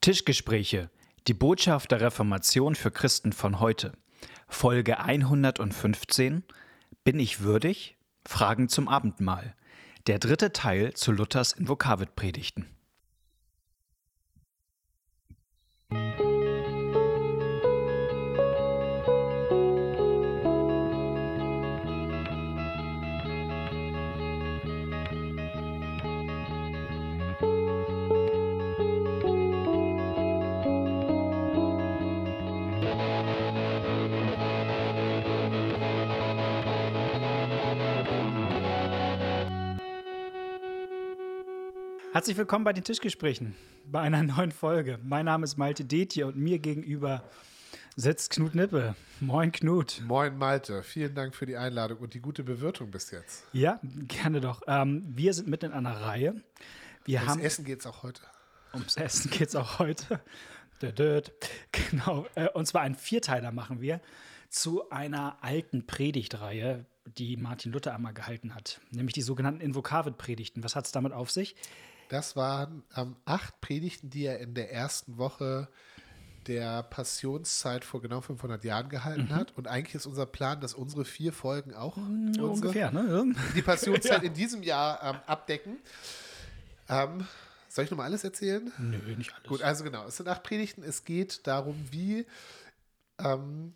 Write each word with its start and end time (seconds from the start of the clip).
Tischgespräche, 0.00 0.88
die 1.26 1.34
Botschaft 1.34 1.90
der 1.90 2.00
Reformation 2.00 2.74
für 2.74 2.90
Christen 2.90 3.34
von 3.34 3.60
heute. 3.60 3.92
Folge 4.48 4.98
115. 4.98 6.42
Bin 7.04 7.20
ich 7.20 7.40
würdig? 7.40 7.98
Fragen 8.26 8.70
zum 8.70 8.88
Abendmahl. 8.88 9.54
Der 10.06 10.18
dritte 10.18 10.54
Teil 10.54 10.94
zu 10.94 11.12
Luthers 11.12 11.52
Invokavit-Predigten. 11.52 12.66
Herzlich 42.20 42.36
willkommen 42.36 42.66
bei 42.66 42.74
den 42.74 42.84
Tischgesprächen, 42.84 43.56
bei 43.86 44.00
einer 44.00 44.22
neuen 44.36 44.52
Folge. 44.52 44.98
Mein 45.02 45.24
Name 45.24 45.44
ist 45.44 45.56
Malte 45.56 45.86
Detje 45.86 46.26
und 46.26 46.36
mir 46.36 46.58
gegenüber 46.58 47.24
sitzt 47.96 48.32
Knut 48.32 48.54
Nippe. 48.54 48.94
Moin 49.20 49.50
Knut. 49.52 50.02
Moin 50.06 50.36
Malte, 50.36 50.82
vielen 50.82 51.14
Dank 51.14 51.34
für 51.34 51.46
die 51.46 51.56
Einladung 51.56 51.96
und 51.96 52.12
die 52.12 52.20
gute 52.20 52.44
Bewirtung 52.44 52.90
bis 52.90 53.10
jetzt. 53.10 53.44
Ja, 53.54 53.80
gerne 54.06 54.42
doch. 54.42 54.60
Ähm, 54.66 55.02
wir 55.16 55.32
sind 55.32 55.48
mitten 55.48 55.70
in 55.70 55.72
einer 55.72 55.98
Reihe. 55.98 56.34
Wir 57.06 57.20
ums 57.20 57.30
haben, 57.30 57.40
Essen 57.40 57.64
geht 57.64 57.80
es 57.80 57.86
auch 57.86 58.02
heute. 58.02 58.20
Ums 58.74 58.98
Essen 58.98 59.30
geht 59.30 59.48
es 59.48 59.56
auch 59.56 59.78
heute. 59.78 60.20
Genau. 61.90 62.26
Äh, 62.34 62.48
und 62.50 62.66
zwar 62.66 62.82
einen 62.82 62.96
Vierteiler 62.96 63.50
machen 63.50 63.80
wir 63.80 64.02
zu 64.50 64.90
einer 64.90 65.38
alten 65.40 65.86
Predigtreihe, 65.86 66.84
die 67.06 67.38
Martin 67.38 67.72
Luther 67.72 67.94
einmal 67.94 68.12
gehalten 68.12 68.54
hat, 68.54 68.82
nämlich 68.90 69.14
die 69.14 69.22
sogenannten 69.22 69.62
Invokavit-Predigten. 69.62 70.62
Was 70.62 70.76
hat 70.76 70.84
es 70.84 70.92
damit 70.92 71.14
auf 71.14 71.30
sich? 71.30 71.56
Das 72.10 72.34
waren 72.34 72.82
ähm, 72.96 73.14
acht 73.24 73.60
Predigten, 73.60 74.10
die 74.10 74.24
er 74.24 74.40
in 74.40 74.52
der 74.52 74.72
ersten 74.72 75.16
Woche 75.16 75.68
der 76.48 76.82
Passionszeit 76.82 77.84
vor 77.84 78.02
genau 78.02 78.20
500 78.20 78.64
Jahren 78.64 78.88
gehalten 78.88 79.28
mhm. 79.30 79.36
hat. 79.36 79.56
Und 79.56 79.68
eigentlich 79.68 79.94
ist 79.94 80.06
unser 80.06 80.26
Plan, 80.26 80.60
dass 80.60 80.74
unsere 80.74 81.04
vier 81.04 81.32
Folgen 81.32 81.72
auch 81.72 81.96
mhm, 81.96 82.32
ungefähr, 82.40 82.90
ne? 82.90 83.32
die 83.54 83.62
Passionszeit 83.62 84.22
ja. 84.22 84.28
in 84.28 84.34
diesem 84.34 84.64
Jahr 84.64 85.00
ähm, 85.04 85.20
abdecken. 85.26 85.78
Ähm, 86.88 87.28
soll 87.68 87.84
ich 87.84 87.90
nochmal 87.92 88.06
alles 88.06 88.24
erzählen? 88.24 88.72
Nö, 88.78 88.98
nicht 89.16 89.32
alles. 89.32 89.48
Gut, 89.48 89.62
also 89.62 89.84
genau. 89.84 90.04
Es 90.04 90.16
sind 90.16 90.28
acht 90.28 90.42
Predigten. 90.42 90.82
Es 90.82 91.04
geht 91.04 91.46
darum, 91.46 91.76
wie 91.92 92.26
ähm, 93.18 93.74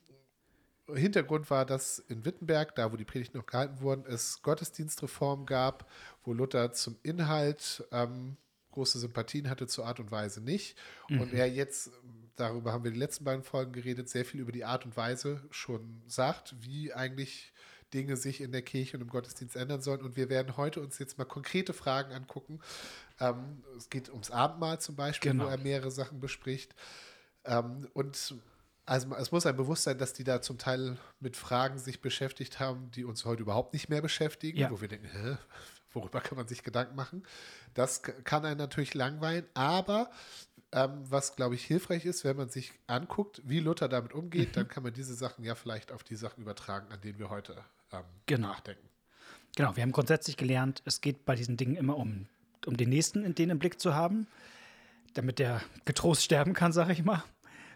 Hintergrund 0.93 1.51
war, 1.51 1.65
dass 1.65 1.99
in 1.99 2.25
Wittenberg, 2.25 2.75
da 2.75 2.93
wo 2.93 2.97
die 2.97 3.05
Predigten 3.05 3.39
noch 3.39 3.47
gehalten 3.47 3.81
wurden, 3.81 4.05
es 4.07 4.43
Gottesdienstreform 4.43 5.47
gab, 5.47 5.91
wo 6.25 6.33
Luther 6.33 6.73
zum 6.73 6.97
Inhalt 7.03 7.85
ähm, 7.91 8.37
große 8.73 8.99
Sympathien 8.99 9.49
hatte, 9.49 9.67
zur 9.67 9.87
Art 9.87 10.01
und 10.01 10.11
Weise 10.11 10.43
nicht. 10.43 10.77
Mhm. 11.09 11.21
Und 11.21 11.33
er 11.33 11.49
jetzt, 11.49 11.91
darüber 12.37 12.73
haben 12.73 12.85
wir 12.85 12.91
die 12.91 12.99
letzten 12.99 13.25
beiden 13.25 13.45
Folgen 13.45 13.73
geredet, 13.73 14.09
sehr 14.09 14.25
viel 14.25 14.41
über 14.41 14.53
die 14.53 14.65
Art 14.65 14.85
und 14.85 14.97
Weise 14.97 15.41
schon 15.51 16.03
sagt, 16.07 16.55
wie 16.61 16.93
eigentlich 16.93 17.53
Dinge 17.95 18.17
sich 18.17 18.41
in 18.41 18.51
der 18.51 18.63
Kirche 18.63 18.97
und 18.97 19.03
im 19.03 19.09
Gottesdienst 19.09 19.57
ändern 19.57 19.81
sollen. 19.81 20.03
Und 20.03 20.17
wir 20.17 20.29
werden 20.29 20.57
heute 20.57 20.81
uns 20.81 20.99
jetzt 20.99 21.17
mal 21.17 21.25
konkrete 21.25 21.73
Fragen 21.73 22.13
angucken. 22.13 22.61
Ähm, 23.21 23.63
es 23.77 23.89
geht 23.89 24.11
ums 24.11 24.33
Abendmahl 24.33 24.81
zum 24.81 24.97
Beispiel, 24.97 25.31
genau. 25.31 25.45
wo 25.45 25.49
er 25.49 25.59
mehrere 25.59 25.93
Sachen 25.93 26.21
bespricht. 26.21 26.75
Ähm, 27.45 27.87
und 27.95 28.35
also 28.87 29.15
es 29.15 29.33
muss 29.33 29.47
ein 29.47 29.57
Bewusstsein, 29.57 29.99
dass 29.99 30.13
die 30.13 30.25
da 30.25 30.43
zum 30.43 30.59
Teil 30.59 30.99
mit 31.21 31.37
Fragen 31.37 31.79
sich 31.79 32.01
beschäftigt 32.01 32.61
haben, 32.61 32.91
die 32.91 33.05
uns 33.05 33.25
heute 33.25 33.43
überhaupt 33.43 33.73
nicht 33.73 33.89
mehr 33.89 34.03
beschäftigen, 34.03 34.59
ja. 34.59 34.71
wo 34.71 34.81
wir 34.81 34.89
denken, 34.89 35.09
hä, 35.11 35.37
worüber 35.93 36.21
kann 36.21 36.37
man 36.37 36.47
sich 36.47 36.63
Gedanken 36.63 36.95
machen? 36.95 37.23
Das 37.73 38.03
kann 38.03 38.45
einen 38.45 38.59
natürlich 38.59 38.95
langweilen, 38.95 39.47
aber 39.55 40.11
ähm, 40.73 41.03
was, 41.09 41.37
glaube 41.37 41.55
ich, 41.55 41.65
hilfreich 41.65 42.05
ist, 42.05 42.25
wenn 42.25 42.37
man 42.37 42.49
sich 42.49 42.73
anguckt, 42.87 43.41
wie 43.45 43.61
Luther 43.61 43.89
damit 43.89 44.13
umgeht, 44.13 44.49
mhm. 44.49 44.53
dann 44.53 44.69
kann 44.69 44.83
man 44.83 44.93
diese 44.93 45.15
Sachen 45.15 45.45
ja 45.45 45.55
vielleicht 45.55 45.93
auf 45.93 46.03
die 46.03 46.17
Sachen 46.17 46.43
übertragen, 46.43 46.93
an 46.93 47.01
denen 47.01 47.19
wir 47.19 47.31
heute 47.31 47.65
ähm, 47.93 48.03
genau. 48.27 48.49
nachdenken. 48.49 48.89
Genau, 49.57 49.77
wir 49.77 49.83
haben 49.83 49.93
grundsätzlich 49.93 50.37
gelernt, 50.37 50.83
es 50.85 51.01
geht 51.01 51.25
bei 51.25 51.37
diesen 51.37 51.57
Dingen 51.57 51.77
immer 51.77 51.97
um, 51.97 52.27
um 52.67 52.77
den 52.77 52.89
Nächsten 52.89 53.25
in 53.25 53.35
den 53.35 53.51
im 53.51 53.61
Blick 53.61 53.81
zu 53.81 53.95
haben, 53.95 54.27
damit 55.15 55.39
der 55.39 55.63
getrost 55.85 56.25
sterben 56.25 56.55
kann, 56.55 56.73
sage 56.73 56.93
ich 56.93 57.05
mal. 57.05 57.23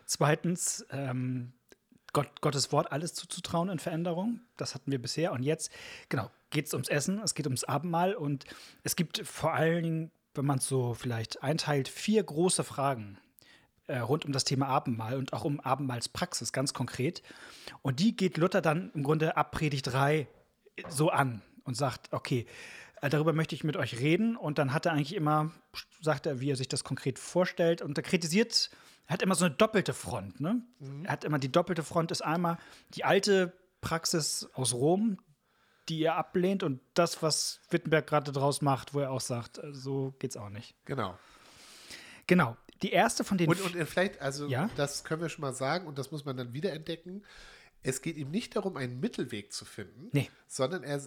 Zweitens, 0.08 0.86
ähm, 0.90 1.52
Gott, 2.14 2.40
Gottes 2.40 2.72
Wort 2.72 2.90
alles 2.90 3.12
zuzutrauen 3.12 3.68
in 3.68 3.78
Veränderung. 3.78 4.40
Das 4.56 4.74
hatten 4.74 4.90
wir 4.90 5.00
bisher. 5.00 5.32
Und 5.32 5.42
jetzt, 5.42 5.70
genau, 6.08 6.30
geht 6.48 6.66
es 6.66 6.72
ums 6.72 6.88
Essen, 6.88 7.20
es 7.22 7.34
geht 7.34 7.46
ums 7.46 7.64
Abendmahl. 7.64 8.14
Und 8.14 8.46
es 8.84 8.96
gibt 8.96 9.18
vor 9.26 9.52
allen 9.52 9.82
Dingen, 9.82 10.10
wenn 10.34 10.46
man 10.46 10.58
es 10.58 10.66
so 10.66 10.94
vielleicht 10.94 11.42
einteilt, 11.42 11.88
vier 11.88 12.22
große 12.22 12.64
Fragen 12.64 13.18
äh, 13.86 13.98
rund 13.98 14.24
um 14.24 14.32
das 14.32 14.44
Thema 14.44 14.68
Abendmahl 14.68 15.18
und 15.18 15.34
auch 15.34 15.44
um 15.44 15.60
Abendmahlspraxis 15.60 16.54
ganz 16.54 16.72
konkret. 16.72 17.22
Und 17.82 18.00
die 18.00 18.16
geht 18.16 18.38
Luther 18.38 18.62
dann 18.62 18.90
im 18.94 19.02
Grunde 19.02 19.36
ab 19.36 19.52
Predigt 19.52 19.88
3 19.88 20.26
so 20.88 21.10
an 21.10 21.42
und 21.64 21.76
sagt, 21.76 22.14
okay, 22.14 22.46
äh, 23.02 23.10
darüber 23.10 23.34
möchte 23.34 23.54
ich 23.54 23.62
mit 23.62 23.76
euch 23.76 24.00
reden. 24.00 24.38
Und 24.38 24.56
dann 24.56 24.72
hat 24.72 24.86
er 24.86 24.92
eigentlich 24.92 25.14
immer, 25.14 25.50
sagt 26.00 26.24
er, 26.24 26.40
wie 26.40 26.50
er 26.50 26.56
sich 26.56 26.68
das 26.68 26.82
konkret 26.82 27.18
vorstellt. 27.18 27.82
Und 27.82 27.98
er 27.98 28.04
kritisiert 28.04 28.70
er 28.72 28.87
hat 29.08 29.22
immer 29.22 29.34
so 29.34 29.46
eine 29.46 29.54
doppelte 29.54 29.94
Front. 29.94 30.40
Ne? 30.40 30.62
Mhm. 30.78 31.04
Er 31.04 31.12
hat 31.12 31.24
immer 31.24 31.38
die 31.38 31.50
doppelte 31.50 31.82
Front 31.82 32.10
ist 32.10 32.22
einmal 32.22 32.58
die 32.94 33.04
alte 33.04 33.52
Praxis 33.80 34.48
aus 34.54 34.74
Rom, 34.74 35.18
die 35.88 36.02
er 36.02 36.16
ablehnt 36.16 36.62
und 36.62 36.80
das, 36.94 37.22
was 37.22 37.60
Wittenberg 37.70 38.06
gerade 38.06 38.32
draus 38.32 38.60
macht, 38.60 38.92
wo 38.94 39.00
er 39.00 39.10
auch 39.10 39.20
sagt, 39.20 39.58
äh, 39.58 39.72
so 39.72 40.14
geht's 40.18 40.36
auch 40.36 40.50
nicht. 40.50 40.74
Genau. 40.84 41.18
Genau. 42.26 42.56
Die 42.82 42.92
erste 42.92 43.24
von 43.24 43.38
den. 43.38 43.48
Und, 43.48 43.60
und 43.60 43.74
vielleicht, 43.86 44.20
also 44.20 44.46
ja? 44.46 44.70
das 44.76 45.02
können 45.02 45.22
wir 45.22 45.28
schon 45.28 45.42
mal 45.42 45.54
sagen 45.54 45.86
und 45.86 45.98
das 45.98 46.12
muss 46.12 46.24
man 46.24 46.36
dann 46.36 46.52
wiederentdecken 46.52 47.24
es 47.82 48.02
geht 48.02 48.16
ihm 48.16 48.30
nicht 48.30 48.56
darum, 48.56 48.76
einen 48.76 48.98
Mittelweg 48.98 49.52
zu 49.52 49.64
finden, 49.64 50.08
nee. 50.12 50.28
sondern 50.46 50.82
er, 50.82 51.00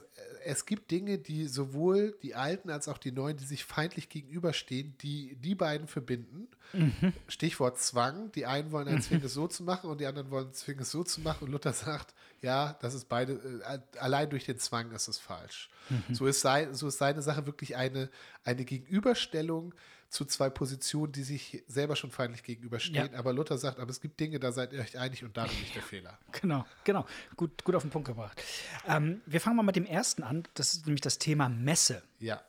es 0.46 0.66
gibt 0.66 0.90
Dinge, 0.90 1.18
die 1.18 1.48
sowohl 1.48 2.18
die 2.24 2.34
Alten 2.34 2.70
als 2.70 2.88
auch 2.88 2.98
die 2.98 3.12
Neuen, 3.12 3.38
die 3.38 3.44
sich 3.44 3.66
feindlich 3.66 4.10
gegenüberstehen, 4.10 4.96
die 5.00 5.36
die 5.36 5.56
beiden 5.56 5.88
verbinden. 5.88 6.48
Mhm. 6.74 7.14
Stichwort 7.28 7.78
Zwang. 7.80 8.32
Die 8.32 8.46
einen 8.46 8.72
wollen 8.72 8.88
einen 8.88 8.98
mhm. 8.98 9.02
zwingen, 9.02 9.26
es 9.26 9.34
so 9.34 9.48
zu 9.48 9.64
machen 9.64 9.90
und 9.90 10.00
die 10.00 10.06
anderen 10.06 10.32
wollen 10.32 10.54
zwingen, 10.54 10.82
es 10.82 10.92
so 10.92 11.04
zu 11.04 11.20
machen. 11.22 11.46
Und 11.46 11.52
Luther 11.52 11.74
sagt, 11.74 12.14
ja, 12.42 12.78
das 12.82 12.94
ist 12.94 13.10
beide, 13.10 13.34
äh, 13.34 13.80
allein 14.00 14.30
durch 14.30 14.46
den 14.46 14.58
Zwang 14.58 14.92
ist 14.92 15.10
es 15.10 15.18
falsch. 15.18 15.70
Mhm. 15.90 16.16
So, 16.16 16.26
ist 16.26 16.40
sein, 16.40 16.74
so 16.74 16.88
ist 16.88 16.98
seine 16.98 17.22
Sache 17.22 17.46
wirklich 17.46 17.76
eine, 17.76 18.10
eine 18.44 18.64
Gegenüberstellung 18.64 19.74
zu 20.12 20.26
zwei 20.26 20.50
Positionen, 20.50 21.14
die 21.14 21.24
sich 21.24 21.64
selber 21.68 21.96
schon 21.96 22.12
feindlich 22.12 22.44
gegenüberstehen. 22.44 23.14
Ja. 23.14 23.18
Aber 23.18 23.32
Luther 23.32 23.58
sagt, 23.58 23.80
aber 23.80 23.90
es 23.90 24.02
gibt 24.02 24.20
Dinge, 24.20 24.40
da 24.40 24.52
seid 24.52 24.74
ihr 24.74 24.82
euch 24.82 24.98
einig 24.98 25.24
und 25.24 25.38
darin 25.38 25.58
nicht 25.58 25.74
der 25.74 25.82
Fehler. 25.82 26.20
Genau, 26.42 26.66
genau. 26.84 27.06
Gut, 27.36 27.64
gut 27.64 27.76
auf 27.76 27.84
den 27.84 27.92
Punkt 27.92 28.08
gebracht. 28.08 28.42
Ähm, 28.88 29.22
wir 29.26 29.40
fangen 29.40 29.56
mal 29.56 29.64
mit 29.64 29.76
dem 29.76 29.86
ersten 29.86 30.24
an. 30.24 30.44
Das 30.54 30.74
ist 30.74 30.86
nämlich 30.86 31.02
das 31.02 31.18
Thema 31.18 31.50
Messe. 31.50 32.04
Ja. 32.20 32.42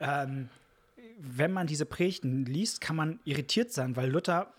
Ähm, 0.00 0.48
wenn 1.18 1.52
man 1.52 1.66
diese 1.66 1.86
Predigten 1.86 2.44
liest, 2.46 2.80
kann 2.80 2.96
man 2.96 3.20
irritiert 3.24 3.72
sein, 3.72 3.94
weil 3.96 4.10
Luther 4.10 4.52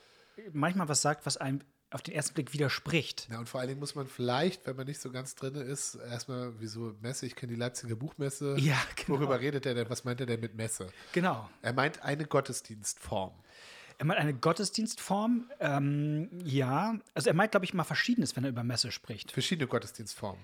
manchmal 0.54 0.88
was 0.88 1.02
sagt, 1.02 1.26
was 1.26 1.38
einem 1.38 1.62
auf 1.90 2.02
den 2.02 2.14
ersten 2.14 2.34
Blick 2.34 2.54
widerspricht. 2.54 3.28
Ja, 3.32 3.40
und 3.40 3.48
vor 3.48 3.60
allen 3.60 3.70
Dingen 3.70 3.80
muss 3.80 3.96
man 3.96 4.08
vielleicht, 4.08 4.68
wenn 4.68 4.76
man 4.76 4.88
nicht 4.88 5.00
so 5.00 5.10
ganz 5.12 5.36
drin 5.36 5.56
ist, 5.56 5.96
erstmal, 5.96 6.54
wieso 6.60 6.96
Messe, 7.02 7.26
ich 7.26 7.36
kenne 7.36 7.54
die 7.54 7.60
Leipziger 7.60 7.96
Buchmesse. 7.96 8.58
Ja, 8.60 8.78
genau. 8.96 9.20
Worüber 9.20 9.40
redet 9.40 9.66
er 9.66 9.74
denn? 9.74 9.90
Was 9.90 10.04
meint 10.04 10.20
er 10.20 10.26
denn 10.26 10.40
mit 10.40 10.56
Messe? 10.56 10.90
Genau. 11.14 11.50
Er 11.62 11.74
meint 11.74 12.02
eine 12.04 12.26
Gottesdienstform. 12.26 13.32
Er 14.00 14.06
meint 14.06 14.20
eine 14.20 14.34
Gottesdienstform, 14.34 15.50
ähm, 15.60 16.30
ja. 16.44 17.00
Also 17.14 17.30
er 17.30 17.34
meint, 17.34 17.52
glaube 17.52 17.66
ich, 17.66 17.74
mal 17.74 17.84
Verschiedenes, 17.84 18.36
wenn 18.36 18.44
er 18.44 18.50
über 18.50 18.64
Messe 18.64 18.92
spricht. 18.92 19.32
Verschiedene 19.32 19.68
Gottesdienstformen. 19.68 20.44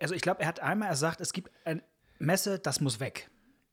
Also 0.00 0.14
ich 0.14 0.20
glaube, 0.20 0.42
er 0.42 0.48
hat 0.48 0.60
einmal 0.60 0.90
gesagt, 0.90 1.20
es 1.20 1.32
gibt 1.32 1.50
eine 1.64 1.82
Messe, 2.18 2.58
das 2.58 2.80
muss 2.80 3.00
weg. 3.00 3.30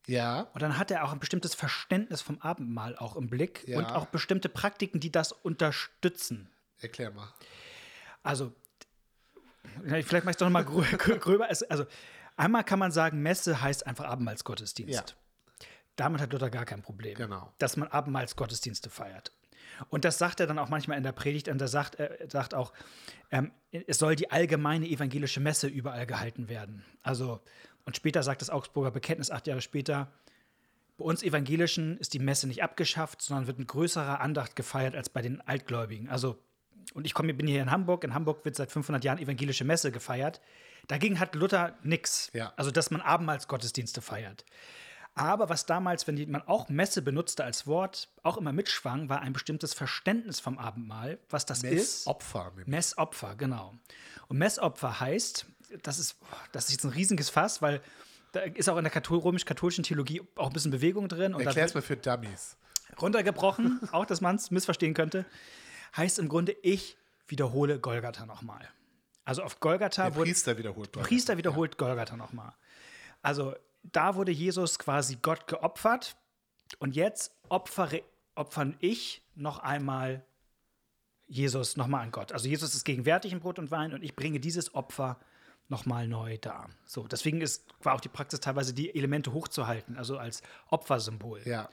Ja. 0.07 0.41
Und 0.53 0.61
dann 0.61 0.77
hat 0.77 0.91
er 0.91 1.03
auch 1.03 1.11
ein 1.11 1.19
bestimmtes 1.19 1.53
Verständnis 1.53 2.21
vom 2.21 2.39
Abendmahl 2.41 2.95
auch 2.97 3.15
im 3.15 3.29
Blick 3.29 3.67
ja. 3.67 3.77
und 3.77 3.85
auch 3.85 4.07
bestimmte 4.07 4.49
Praktiken, 4.49 4.99
die 4.99 5.11
das 5.11 5.31
unterstützen. 5.31 6.49
Erklär 6.79 7.11
mal. 7.11 7.31
Also, 8.23 8.53
vielleicht 9.83 10.11
mache 10.11 10.21
ich 10.21 10.27
es 10.27 10.37
doch 10.37 10.49
nochmal 10.49 10.65
gröber. 10.65 11.47
Also, 11.69 11.85
einmal 12.35 12.63
kann 12.63 12.79
man 12.79 12.91
sagen, 12.91 13.21
Messe 13.21 13.61
heißt 13.61 13.85
einfach 13.85 14.05
Abendmahlsgottesdienst. 14.05 14.93
Ja. 14.93 15.65
Damit 15.95 16.21
hat 16.21 16.33
Luther 16.33 16.49
gar 16.49 16.65
kein 16.65 16.81
Problem. 16.81 17.15
Genau. 17.15 17.53
Dass 17.59 17.77
man 17.77 17.87
Abendmahlsgottesdienste 17.89 18.89
feiert. 18.89 19.31
Und 19.89 20.05
das 20.05 20.17
sagt 20.17 20.39
er 20.39 20.47
dann 20.47 20.59
auch 20.59 20.69
manchmal 20.69 20.97
in 20.97 21.03
der 21.03 21.11
Predigt. 21.11 21.47
Und 21.47 21.61
er 21.61 21.67
sagt, 21.67 21.95
er 21.95 22.29
sagt 22.29 22.53
auch, 22.53 22.73
ähm, 23.31 23.51
es 23.71 23.97
soll 23.97 24.15
die 24.15 24.31
allgemeine 24.31 24.87
evangelische 24.87 25.39
Messe 25.39 25.67
überall 25.67 26.05
gehalten 26.05 26.49
werden. 26.49 26.83
Also, 27.03 27.41
und 27.85 27.95
später 27.95 28.23
sagt 28.23 28.41
das 28.41 28.49
Augsburger 28.49 28.91
Bekenntnis, 28.91 29.31
acht 29.31 29.47
Jahre 29.47 29.61
später, 29.61 30.11
bei 30.97 31.05
uns 31.05 31.23
Evangelischen 31.23 31.97
ist 31.97 32.13
die 32.13 32.19
Messe 32.19 32.47
nicht 32.47 32.61
abgeschafft, 32.63 33.21
sondern 33.21 33.47
wird 33.47 33.57
mit 33.59 33.67
größerer 33.67 34.19
Andacht 34.19 34.55
gefeiert 34.55 34.95
als 34.95 35.09
bei 35.09 35.21
den 35.21 35.41
Altgläubigen. 35.41 36.09
Also, 36.09 36.37
und 36.93 37.05
ich 37.05 37.13
komme, 37.13 37.33
bin 37.33 37.47
hier 37.47 37.61
in 37.61 37.71
Hamburg. 37.71 38.03
In 38.03 38.13
Hamburg 38.13 38.45
wird 38.45 38.55
seit 38.55 38.71
500 38.71 39.03
Jahren 39.03 39.17
evangelische 39.17 39.63
Messe 39.63 39.91
gefeiert. 39.91 40.41
Dagegen 40.87 41.19
hat 41.19 41.33
Luther 41.35 41.75
nichts. 41.83 42.29
Ja. 42.33 42.53
Also, 42.55 42.69
dass 42.71 42.91
man 42.91 43.01
Abendmahlsgottesdienste 43.01 44.01
feiert. 44.01 44.45
Aber 45.13 45.49
was 45.49 45.65
damals, 45.65 46.07
wenn 46.07 46.15
die- 46.15 46.25
man 46.25 46.41
auch 46.47 46.69
Messe 46.69 47.01
benutzte 47.01 47.43
als 47.43 47.67
Wort, 47.67 48.09
auch 48.23 48.37
immer 48.37 48.53
mitschwang, 48.53 49.09
war 49.09 49.21
ein 49.21 49.33
bestimmtes 49.33 49.73
Verständnis 49.73 50.39
vom 50.39 50.57
Abendmahl, 50.57 51.19
was 51.29 51.45
das 51.45 51.63
ist. 51.63 52.07
Opfer. 52.07 52.49
nämlich. 52.51 52.67
Messopfer, 52.67 53.35
genau. 53.35 53.73
Und 54.27 54.37
Messopfer 54.37 54.99
heißt, 54.99 55.45
das 55.83 55.99
ist, 55.99 56.17
das 56.51 56.65
ist 56.65 56.71
jetzt 56.73 56.83
ein 56.83 56.91
riesiges 56.91 57.29
Fass, 57.29 57.61
weil 57.61 57.81
da 58.31 58.41
ist 58.41 58.69
auch 58.69 58.77
in 58.77 58.83
der 58.83 58.91
kathol 58.91 59.19
römisch-katholischen 59.19 59.83
Theologie 59.83 60.21
auch 60.35 60.47
ein 60.47 60.53
bisschen 60.53 60.71
Bewegung 60.71 61.07
drin. 61.09 61.33
Und 61.33 61.41
Erklär's 61.41 61.73
mal 61.73 61.81
für 61.81 61.97
Dummies. 61.97 62.55
runtergebrochen, 63.01 63.79
auch 63.91 64.05
dass 64.05 64.21
man 64.21 64.35
es 64.37 64.51
missverstehen 64.51 64.93
könnte, 64.93 65.25
heißt 65.97 66.19
im 66.19 66.29
Grunde, 66.29 66.55
ich 66.61 66.97
wiederhole 67.27 67.79
Golgatha 67.79 68.25
nochmal. 68.25 68.67
Also 69.25 69.43
auf 69.43 69.59
Golgatha 69.59 70.03
Der 70.09 70.15
wurde 70.15 70.29
Priester 70.29 70.57
wiederholt. 70.57 70.95
der 70.95 71.01
Priester 71.01 71.37
wiederholt 71.37 71.77
Golgatha 71.77 72.15
nochmal. 72.17 72.53
Also 73.21 73.53
da 73.83 74.15
wurde 74.15 74.31
Jesus 74.31 74.79
quasi 74.79 75.17
Gott 75.21 75.47
geopfert 75.47 76.15
und 76.79 76.95
jetzt 76.95 77.31
opfere, 77.49 78.01
opfern 78.35 78.75
ich 78.79 79.21
noch 79.35 79.59
einmal 79.59 80.23
Jesus 81.27 81.77
nochmal 81.77 82.03
an 82.03 82.11
Gott. 82.11 82.31
Also 82.31 82.47
Jesus 82.49 82.75
ist 82.75 82.83
gegenwärtig 82.83 83.31
in 83.31 83.39
Brot 83.39 83.59
und 83.59 83.71
Wein 83.71 83.93
und 83.93 84.03
ich 84.03 84.15
bringe 84.15 84.39
dieses 84.39 84.73
Opfer 84.75 85.19
nochmal 85.71 86.07
neu 86.07 86.37
dar. 86.37 86.69
So, 86.85 87.07
deswegen 87.07 87.41
ist, 87.41 87.65
war 87.81 87.95
auch 87.95 88.01
die 88.01 88.09
Praxis 88.09 88.39
teilweise, 88.39 88.73
die 88.73 88.93
Elemente 88.93 89.33
hochzuhalten, 89.33 89.97
also 89.97 90.17
als 90.17 90.43
Opfersymbol. 90.69 91.41
Ja. 91.45 91.69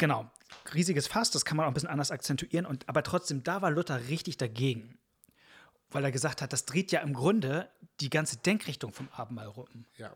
Genau. 0.00 0.30
Riesiges 0.72 1.06
Fass, 1.06 1.30
das 1.30 1.44
kann 1.44 1.58
man 1.58 1.66
auch 1.66 1.70
ein 1.70 1.74
bisschen 1.74 1.90
anders 1.90 2.10
akzentuieren. 2.10 2.64
Und, 2.64 2.88
aber 2.88 3.02
trotzdem, 3.02 3.42
da 3.42 3.60
war 3.60 3.70
Luther 3.70 4.08
richtig 4.08 4.38
dagegen. 4.38 4.98
Weil 5.90 6.04
er 6.04 6.10
gesagt 6.10 6.40
hat, 6.40 6.52
das 6.52 6.64
dreht 6.64 6.90
ja 6.90 7.00
im 7.00 7.12
Grunde 7.12 7.68
die 8.00 8.08
ganze 8.08 8.38
Denkrichtung 8.38 8.92
vom 8.92 9.08
Abendmahl 9.12 9.48
rum. 9.48 9.84
Ja. 9.98 10.12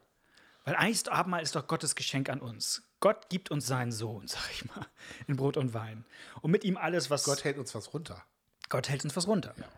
Weil 0.65 0.77
eigentlich 0.77 0.97
ist 0.97 1.09
Abendmahl 1.11 1.43
ist 1.43 1.55
doch 1.55 1.67
Gottes 1.67 1.95
Geschenk 1.95 2.31
an 2.31 2.41
uns. 2.41 2.83
Gott 3.01 3.29
gibt 3.29 3.51
uns 3.51 3.67
seinen 3.67 3.93
Sohn, 3.93 4.27
sag 4.29 4.51
ich 4.53 4.65
mal, 4.65 4.87
in 5.27 5.37
Brot 5.37 5.59
und 5.59 5.75
Wein. 5.75 6.07
Und 6.41 6.51
mit 6.51 6.65
ihm 6.65 6.79
alles, 6.79 7.11
was. 7.11 7.25
Gott 7.25 7.45
hält 7.45 7.59
uns 7.59 7.75
was 7.75 7.93
runter. 7.93 8.25
Gott 8.71 8.89
hält 8.89 9.05
uns 9.05 9.15
was 9.15 9.27
runter. 9.27 9.55
Ja. 9.59 9.69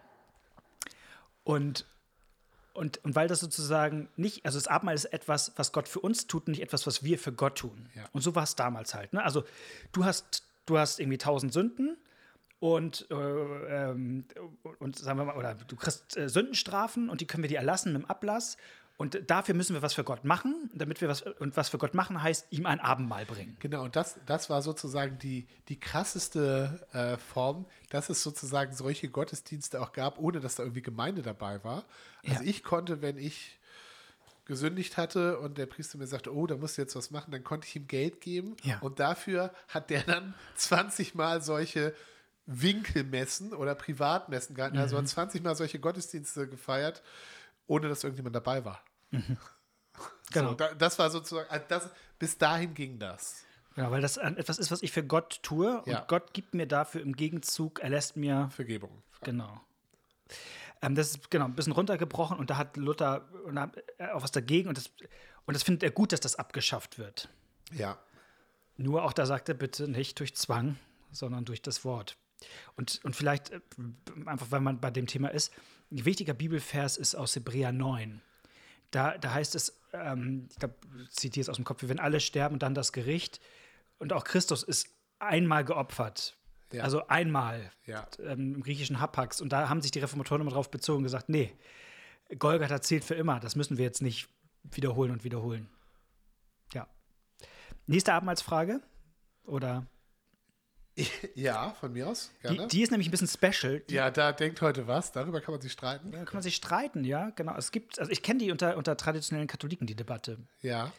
Und, 1.42 1.84
und, 2.76 3.02
und 3.04 3.14
weil 3.14 3.28
das 3.28 3.40
sozusagen 3.40 4.08
nicht, 4.16 4.44
also 4.44 4.58
das 4.58 4.68
Abendmahl 4.68 4.94
ist 4.94 5.06
etwas, 5.06 5.52
was 5.56 5.72
Gott 5.72 5.88
für 5.88 6.00
uns 6.00 6.26
tut, 6.26 6.48
nicht 6.48 6.62
etwas, 6.62 6.86
was 6.86 7.02
wir 7.02 7.18
für 7.18 7.32
Gott 7.32 7.58
tun. 7.58 7.88
Ja. 7.94 8.04
Und 8.12 8.20
so 8.20 8.34
war 8.34 8.44
es 8.44 8.54
damals 8.54 8.94
halt. 8.94 9.12
Ne? 9.12 9.24
Also 9.24 9.44
du 9.92 10.04
hast, 10.04 10.44
du 10.66 10.78
hast 10.78 11.00
irgendwie 11.00 11.18
tausend 11.18 11.52
Sünden 11.52 11.96
und, 12.58 13.06
äh, 13.10 13.14
ähm, 13.14 14.24
und 14.78 14.96
sagen 14.96 15.18
wir 15.18 15.24
mal, 15.24 15.36
oder 15.36 15.54
du 15.54 15.76
kriegst 15.76 16.16
äh, 16.16 16.28
Sündenstrafen 16.28 17.08
und 17.08 17.20
die 17.20 17.26
können 17.26 17.42
wir 17.42 17.48
dir 17.48 17.58
erlassen 17.58 17.92
mit 17.92 18.02
dem 18.02 18.10
Ablass. 18.10 18.56
Und 18.98 19.20
dafür 19.30 19.54
müssen 19.54 19.74
wir 19.74 19.82
was 19.82 19.92
für 19.92 20.04
Gott 20.04 20.24
machen, 20.24 20.70
damit 20.72 21.02
wir 21.02 21.08
was 21.08 21.20
und 21.20 21.54
was 21.56 21.68
für 21.68 21.76
Gott 21.76 21.92
machen 21.92 22.22
heißt, 22.22 22.46
ihm 22.50 22.64
ein 22.64 22.80
Abendmahl 22.80 23.26
bringen. 23.26 23.56
Genau, 23.60 23.84
und 23.84 23.94
das, 23.94 24.18
das 24.24 24.48
war 24.48 24.62
sozusagen 24.62 25.18
die, 25.18 25.46
die 25.68 25.78
krasseste 25.78 26.86
äh, 26.92 27.18
Form, 27.18 27.66
dass 27.90 28.08
es 28.08 28.22
sozusagen 28.22 28.72
solche 28.72 29.08
Gottesdienste 29.10 29.82
auch 29.82 29.92
gab, 29.92 30.18
ohne 30.18 30.40
dass 30.40 30.54
da 30.54 30.62
irgendwie 30.62 30.80
Gemeinde 30.80 31.20
dabei 31.20 31.62
war. 31.62 31.84
Also 32.26 32.42
Ja. 32.42 32.48
ich 32.48 32.62
konnte, 32.64 33.02
wenn 33.02 33.18
ich 33.18 33.58
gesündigt 34.46 34.96
hatte 34.96 35.40
und 35.40 35.58
der 35.58 35.66
Priester 35.66 35.98
mir 35.98 36.06
sagte, 36.06 36.32
oh, 36.34 36.46
da 36.46 36.56
musst 36.56 36.78
du 36.78 36.82
jetzt 36.82 36.96
was 36.96 37.10
machen, 37.10 37.32
dann 37.32 37.44
konnte 37.44 37.66
ich 37.66 37.76
ihm 37.76 37.86
Geld 37.88 38.20
geben. 38.22 38.56
Ja. 38.62 38.78
Und 38.78 38.98
dafür 38.98 39.52
hat 39.68 39.90
der 39.90 40.04
dann 40.04 40.32
20 40.54 41.14
Mal 41.14 41.42
solche 41.42 41.94
Winkelmessen 42.46 43.52
oder 43.52 43.74
Privatmessen 43.74 44.54
gehalten, 44.54 44.78
also 44.78 44.96
Mhm. 44.96 45.00
hat 45.00 45.08
20 45.08 45.42
Mal 45.42 45.54
solche 45.56 45.78
Gottesdienste 45.80 46.48
gefeiert, 46.48 47.02
ohne 47.66 47.88
dass 47.88 48.04
irgendjemand 48.04 48.36
dabei 48.36 48.64
war. 48.64 48.82
Genau. 50.32 50.50
So, 50.50 50.54
da, 50.56 50.74
das 50.74 50.98
war 50.98 51.08
sozusagen, 51.08 51.48
also 51.48 51.64
das, 51.68 51.90
bis 52.18 52.36
dahin 52.36 52.74
ging 52.74 52.98
das. 52.98 53.44
Genau, 53.76 53.90
weil 53.90 54.00
das 54.00 54.16
etwas 54.16 54.58
ist, 54.58 54.70
was 54.70 54.82
ich 54.82 54.90
für 54.90 55.04
Gott 55.04 55.40
tue 55.42 55.80
und 55.82 55.92
Ja. 55.92 56.04
Gott 56.08 56.34
gibt 56.34 56.54
mir 56.54 56.66
dafür 56.66 57.00
im 57.00 57.14
Gegenzug, 57.14 57.80
er 57.80 57.90
lässt 57.90 58.16
mir 58.16 58.48
Vergebung. 58.50 59.02
Genau. 59.22 59.60
Ähm, 60.82 60.94
das 60.94 61.10
ist 61.10 61.30
genau 61.30 61.44
ein 61.44 61.54
bisschen 61.54 61.72
runtergebrochen 61.72 62.38
und 62.38 62.50
da 62.50 62.56
hat 62.56 62.76
Luther 62.76 63.28
er 63.98 64.16
auch 64.16 64.22
was 64.22 64.32
dagegen 64.32 64.68
und 64.68 64.76
das, 64.78 64.90
und 65.46 65.54
das 65.54 65.62
findet 65.62 65.82
er 65.82 65.90
gut, 65.90 66.12
dass 66.12 66.20
das 66.20 66.36
abgeschafft 66.36 66.98
wird. 66.98 67.28
Ja. 67.72 67.98
Nur 68.76 69.04
auch 69.04 69.12
da 69.12 69.26
sagt 69.26 69.48
er 69.48 69.54
bitte 69.54 69.88
nicht 69.88 70.18
durch 70.18 70.34
Zwang, 70.34 70.76
sondern 71.12 71.44
durch 71.44 71.62
das 71.62 71.84
Wort. 71.84 72.16
Und, 72.76 73.00
und 73.04 73.16
vielleicht, 73.16 73.50
äh, 73.50 73.60
einfach 74.26 74.50
weil 74.50 74.60
man 74.60 74.80
bei 74.80 74.90
dem 74.90 75.06
Thema 75.06 75.28
ist, 75.28 75.52
ein 75.90 76.04
wichtiger 76.04 76.34
Bibelvers 76.34 76.96
ist 76.96 77.14
aus 77.14 77.34
Hebräer 77.36 77.72
9. 77.72 78.20
Da, 78.90 79.18
da 79.18 79.32
heißt 79.34 79.54
es, 79.54 79.80
ähm, 79.92 80.46
ich 80.50 80.56
glaube, 80.56 80.74
zitiere 81.10 81.42
es 81.42 81.48
aus 81.48 81.56
dem 81.56 81.64
Kopf, 81.64 81.82
wir 81.82 81.88
werden 81.88 82.00
alle 82.00 82.20
sterben 82.20 82.54
und 82.54 82.62
dann 82.62 82.74
das 82.74 82.92
Gericht. 82.92 83.40
Und 83.98 84.12
auch 84.12 84.24
Christus 84.24 84.62
ist 84.62 84.88
einmal 85.18 85.64
geopfert. 85.64 86.36
Ja. 86.72 86.82
Also 86.82 87.06
einmal 87.06 87.70
Ja. 87.86 88.06
ähm, 88.20 88.54
im 88.56 88.62
griechischen 88.62 89.00
Hapax. 89.00 89.40
Und 89.40 89.50
da 89.52 89.68
haben 89.68 89.80
sich 89.80 89.90
die 89.90 90.00
Reformatoren 90.00 90.40
immer 90.42 90.50
drauf 90.50 90.70
bezogen 90.70 90.98
und 90.98 91.04
gesagt, 91.04 91.28
nee, 91.28 91.54
Golgatha 92.38 92.80
zählt 92.80 93.04
für 93.04 93.14
immer. 93.14 93.38
Das 93.40 93.54
müssen 93.56 93.78
wir 93.78 93.84
jetzt 93.84 94.02
nicht 94.02 94.28
wiederholen 94.64 95.12
und 95.12 95.22
wiederholen. 95.24 95.68
Ja. 96.74 96.88
Nächste 97.86 98.12
Abendmahlsfrage. 98.14 98.80
Oder? 99.44 99.86
Ja, 101.34 101.74
von 101.80 101.92
mir 101.92 102.08
aus. 102.08 102.30
Die, 102.42 102.54
Gerne. 102.54 102.68
die 102.68 102.82
ist 102.82 102.90
nämlich 102.90 103.08
ein 103.08 103.10
bisschen 103.10 103.28
special. 103.28 103.80
Die, 103.80 103.94
ja, 103.94 104.10
da 104.10 104.32
denkt 104.32 104.60
heute 104.62 104.86
was. 104.86 105.12
Darüber 105.12 105.40
kann 105.40 105.52
man 105.52 105.60
sich 105.60 105.72
streiten. 105.72 106.10
Da 106.10 106.24
kann 106.24 106.34
man 106.34 106.42
sich 106.42 106.56
streiten, 106.56 107.04
ja, 107.04 107.30
genau. 107.30 107.54
Es 107.56 107.70
gibt, 107.70 107.98
also 107.98 108.10
ich 108.10 108.22
kenne 108.22 108.38
die 108.38 108.50
unter, 108.50 108.76
unter 108.76 108.96
traditionellen 108.96 109.48
Katholiken, 109.48 109.86
die 109.86 109.94
Debatte. 109.94 110.38
Ja. 110.62 110.92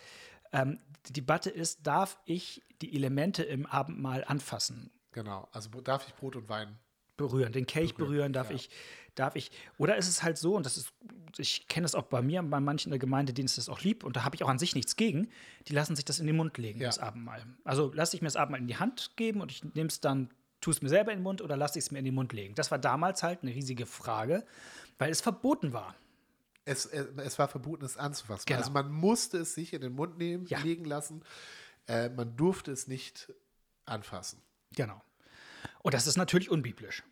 Ähm, 0.52 0.80
die 1.08 1.14
Debatte 1.14 1.50
ist, 1.50 1.86
darf 1.88 2.18
ich 2.26 2.62
die 2.82 2.96
Elemente 2.96 3.44
im 3.44 3.66
Abendmahl 3.66 4.24
anfassen? 4.26 4.92
Genau. 5.12 5.48
Also 5.52 5.70
darf 5.82 6.08
ich 6.08 6.14
Brot 6.14 6.36
und 6.36 6.48
Wein? 6.48 6.78
berühren, 7.18 7.52
den 7.52 7.66
Kelch 7.66 7.96
berühren, 7.96 8.32
darf 8.32 8.52
ja. 8.52 8.56
ich, 8.56 8.70
darf 9.20 9.36
ich. 9.36 9.52
Oder 9.78 9.98
ist 9.98 10.08
es 10.08 10.24
halt 10.24 10.38
so, 10.38 10.56
und 10.56 10.66
das 10.66 10.78
ist, 10.78 10.94
ich 11.38 11.68
kenne 11.68 11.86
das 11.86 11.96
auch 11.96 12.04
bei 12.04 12.22
mir, 12.22 12.42
bei 12.44 12.60
manchen 12.60 12.90
in 12.90 12.92
der 12.92 13.00
Gemeinde, 13.00 13.34
denen 13.34 13.46
ist 13.46 13.58
das 13.58 13.70
auch 13.70 13.82
lieb, 13.82 14.04
und 14.04 14.16
da 14.16 14.24
habe 14.24 14.36
ich 14.36 14.44
auch 14.44 14.50
an 14.50 14.60
sich 14.60 14.76
nichts 14.76 14.96
gegen, 14.96 15.30
die 15.68 15.74
lassen 15.74 15.96
sich 15.96 16.06
das 16.06 16.20
in 16.20 16.28
den 16.28 16.36
Mund 16.36 16.58
legen, 16.58 16.80
Ja. 16.80 16.88
das 16.88 17.00
Abendmahl. 17.00 17.46
Also 17.64 17.92
lasse 17.94 18.16
ich 18.16 18.22
mir 18.22 18.28
das 18.28 18.36
Abendmahl 18.36 18.62
in 18.62 18.68
die 18.68 18.78
Hand 18.78 19.12
geben 19.16 19.42
und 19.42 19.52
ich 19.52 19.64
nehme 19.64 19.88
es 19.90 20.00
dann, 20.00 20.30
tue 20.62 20.74
es 20.74 20.82
mir 20.82 20.90
selber 20.90 21.12
in 21.12 21.20
den 21.20 21.24
Mund 21.24 21.42
oder 21.42 21.56
lasse 21.58 21.78
ich 21.80 21.86
es 21.86 21.92
mir 21.92 22.00
in 22.00 22.06
den 22.06 22.16
Mund 22.16 22.34
legen. 22.34 22.56
Das 22.56 22.72
war 22.72 22.80
damals 22.80 23.22
halt 23.24 23.44
eine 23.44 23.54
riesige 23.54 23.86
Frage, 23.86 24.46
weil 24.98 25.12
es 25.12 25.22
verboten 25.22 25.74
war. 25.74 25.96
Es, 26.66 26.86
es, 26.86 27.08
es 27.18 27.40
war 27.40 27.48
verboten, 27.48 27.86
es 27.86 27.96
anzufassen. 27.98 28.44
Genau. 28.46 28.60
Also 28.60 28.72
man 28.72 28.92
musste 28.92 29.38
es 29.38 29.54
sich 29.54 29.74
in 29.74 29.82
den 29.82 29.94
Mund 29.94 30.18
nehmen, 30.18 30.46
Ja. 30.48 30.60
legen 30.60 30.84
lassen. 30.86 31.24
Äh, 31.88 32.10
man 32.10 32.36
durfte 32.36 32.72
es 32.72 32.88
nicht 32.88 33.32
anfassen. 33.86 34.42
Genau. 34.76 35.02
Und 35.82 35.94
das 35.94 36.08
ist 36.08 36.18
natürlich 36.18 36.50
unbiblisch. 36.50 37.04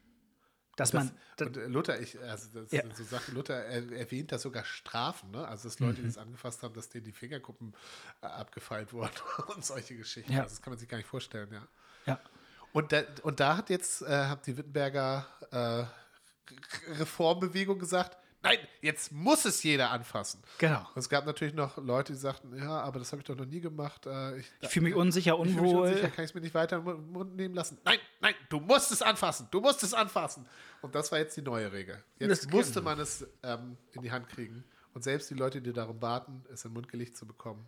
Dass 0.76 0.92
Das, 0.92 1.06
man. 1.06 1.12
da- 1.38 1.46
und 1.46 1.58
äh, 1.58 1.68
Luther, 1.68 2.00
ich, 2.02 2.20
also 2.22 2.60
das 2.62 2.72
Ja. 2.72 2.84
so 2.94 3.04
Sachen, 3.06 3.34
Luther 3.34 3.56
er, 3.66 3.92
erwähnt 3.94 4.32
da 4.34 4.38
sogar 4.38 4.66
Strafen, 4.66 5.32
ne? 5.32 5.48
Also 5.48 5.70
dass 5.70 5.80
Leute, 5.80 6.00
Mhm. 6.00 6.04
die 6.04 6.10
es 6.10 6.18
angefasst 6.18 6.64
haben, 6.64 6.74
dass 6.74 6.90
denen 6.90 7.06
die 7.06 7.14
Fingerkuppen 7.14 7.74
äh, 8.22 8.26
abgefeilt 8.28 8.92
wurden 8.92 9.12
und 9.56 9.64
solche 9.64 9.96
Geschichten. 9.96 10.34
Ja. 10.34 10.42
Also 10.44 10.56
das 10.56 10.62
kann 10.62 10.72
man 10.72 10.78
sich 10.80 10.90
gar 10.90 10.98
nicht 10.98 11.08
vorstellen, 11.08 11.50
ja. 11.54 11.68
ja. 12.06 12.20
Und 12.74 12.92
da, 12.92 13.04
und 13.24 13.40
da 13.40 13.56
hat 13.56 13.70
jetzt 13.70 14.02
äh, 14.02 14.26
hat 14.26 14.46
die 14.48 14.58
Wittenberger 14.58 15.26
äh, 15.52 15.58
Re- 15.58 15.88
Reformbewegung 17.00 17.80
gesagt, 17.80 18.18
nein, 18.44 18.58
jetzt 18.82 19.12
muss 19.12 19.46
es 19.46 19.64
jeder 19.64 19.92
anfassen. 19.92 20.44
Genau. 20.58 20.82
Und 20.94 20.98
es 21.00 21.10
gab 21.10 21.26
natürlich 21.26 21.54
noch 21.54 21.78
Leute, 21.78 22.14
die 22.14 22.20
sagten, 22.20 22.56
ja, 22.58 22.82
aber 22.82 23.00
das 23.00 23.12
habe 23.12 23.22
ich 23.22 23.26
doch 23.26 23.36
noch 23.36 23.46
nie 23.46 23.62
gemacht. 23.62 24.06
Äh, 24.06 24.40
ich 24.40 24.52
Ich 24.62 24.70
fühle 24.70 24.86
mich 24.88 24.96
unsicher, 24.96 25.34
ich 25.40 25.52
fühl 25.54 25.62
mich 25.62 25.72
unwohl. 25.72 25.88
unsicher, 25.88 26.10
kann 26.10 26.26
ich 26.26 26.32
es 26.32 26.36
mir 26.36 26.42
nicht 26.42 26.54
weiter 26.54 26.80
Mund- 26.82 27.10
Mund 27.12 27.36
nehmen 27.36 27.56
lassen? 27.56 27.78
Nein, 27.86 27.98
nein, 28.22 28.36
du 28.50 28.60
musst 28.60 28.92
es 28.92 29.02
anfassen, 29.02 29.48
du 29.52 29.62
musst 29.62 29.84
es 29.84 29.94
anfassen. 29.94 30.46
Und 30.82 30.96
das 30.96 31.12
war 31.12 31.20
jetzt 31.20 31.36
die 31.38 31.42
neue 31.42 31.72
Regel. 31.72 32.04
Jetzt 32.20 32.46
Das 32.46 32.52
musste 32.52 32.82
man 32.82 33.00
es 33.00 33.26
ähm, 33.44 33.78
in 33.94 34.02
die 34.02 34.12
Hand 34.12 34.30
kriegen. 34.30 34.64
Und 34.94 35.04
selbst 35.04 35.30
die 35.30 35.34
Leute, 35.34 35.62
die 35.62 35.74
darum 35.74 36.00
baten, 36.00 36.44
es 36.52 36.64
in 36.64 36.72
den 36.72 36.76
Mund 36.76 36.88
gelegt 36.88 37.18
zu 37.18 37.26
bekommen, 37.26 37.68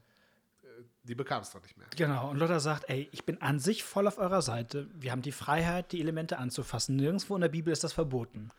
äh, 0.63 0.67
die 1.03 1.15
bekamen 1.15 1.43
es 1.43 1.51
doch 1.51 1.61
nicht 1.61 1.77
mehr. 1.77 1.87
Genau, 1.95 2.29
und 2.29 2.37
Luther 2.37 2.59
sagt, 2.59 2.89
ey, 2.89 3.09
ich 3.11 3.25
bin 3.25 3.41
an 3.41 3.59
sich 3.59 3.83
voll 3.83 4.07
auf 4.07 4.17
eurer 4.17 4.41
Seite. 4.41 4.87
Wir 4.93 5.11
haben 5.11 5.21
die 5.21 5.31
Freiheit, 5.31 5.91
die 5.91 5.99
Elemente 5.99 6.37
anzufassen. 6.37 6.95
Nirgendwo 6.95 7.35
in 7.35 7.41
der 7.41 7.49
Bibel 7.49 7.73
ist 7.73 7.83
das 7.83 7.93
verboten. 7.93 8.49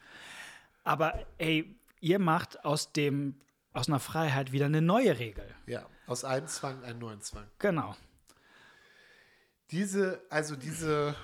Aber 0.84 1.26
ey, 1.38 1.74
ihr 2.00 2.18
macht 2.18 2.64
aus 2.64 2.92
dem 2.92 3.40
aus 3.72 3.88
einer 3.88 4.00
Freiheit 4.00 4.52
wieder 4.52 4.66
eine 4.66 4.82
neue 4.82 5.18
Regel. 5.18 5.54
Ja, 5.66 5.86
aus 6.06 6.24
einem 6.24 6.46
Zwang 6.48 6.82
einen 6.84 6.98
neuen 6.98 7.20
Zwang. 7.20 7.46
Genau. 7.58 7.94
Diese, 9.70 10.22
also 10.30 10.56
diese, 10.56 11.14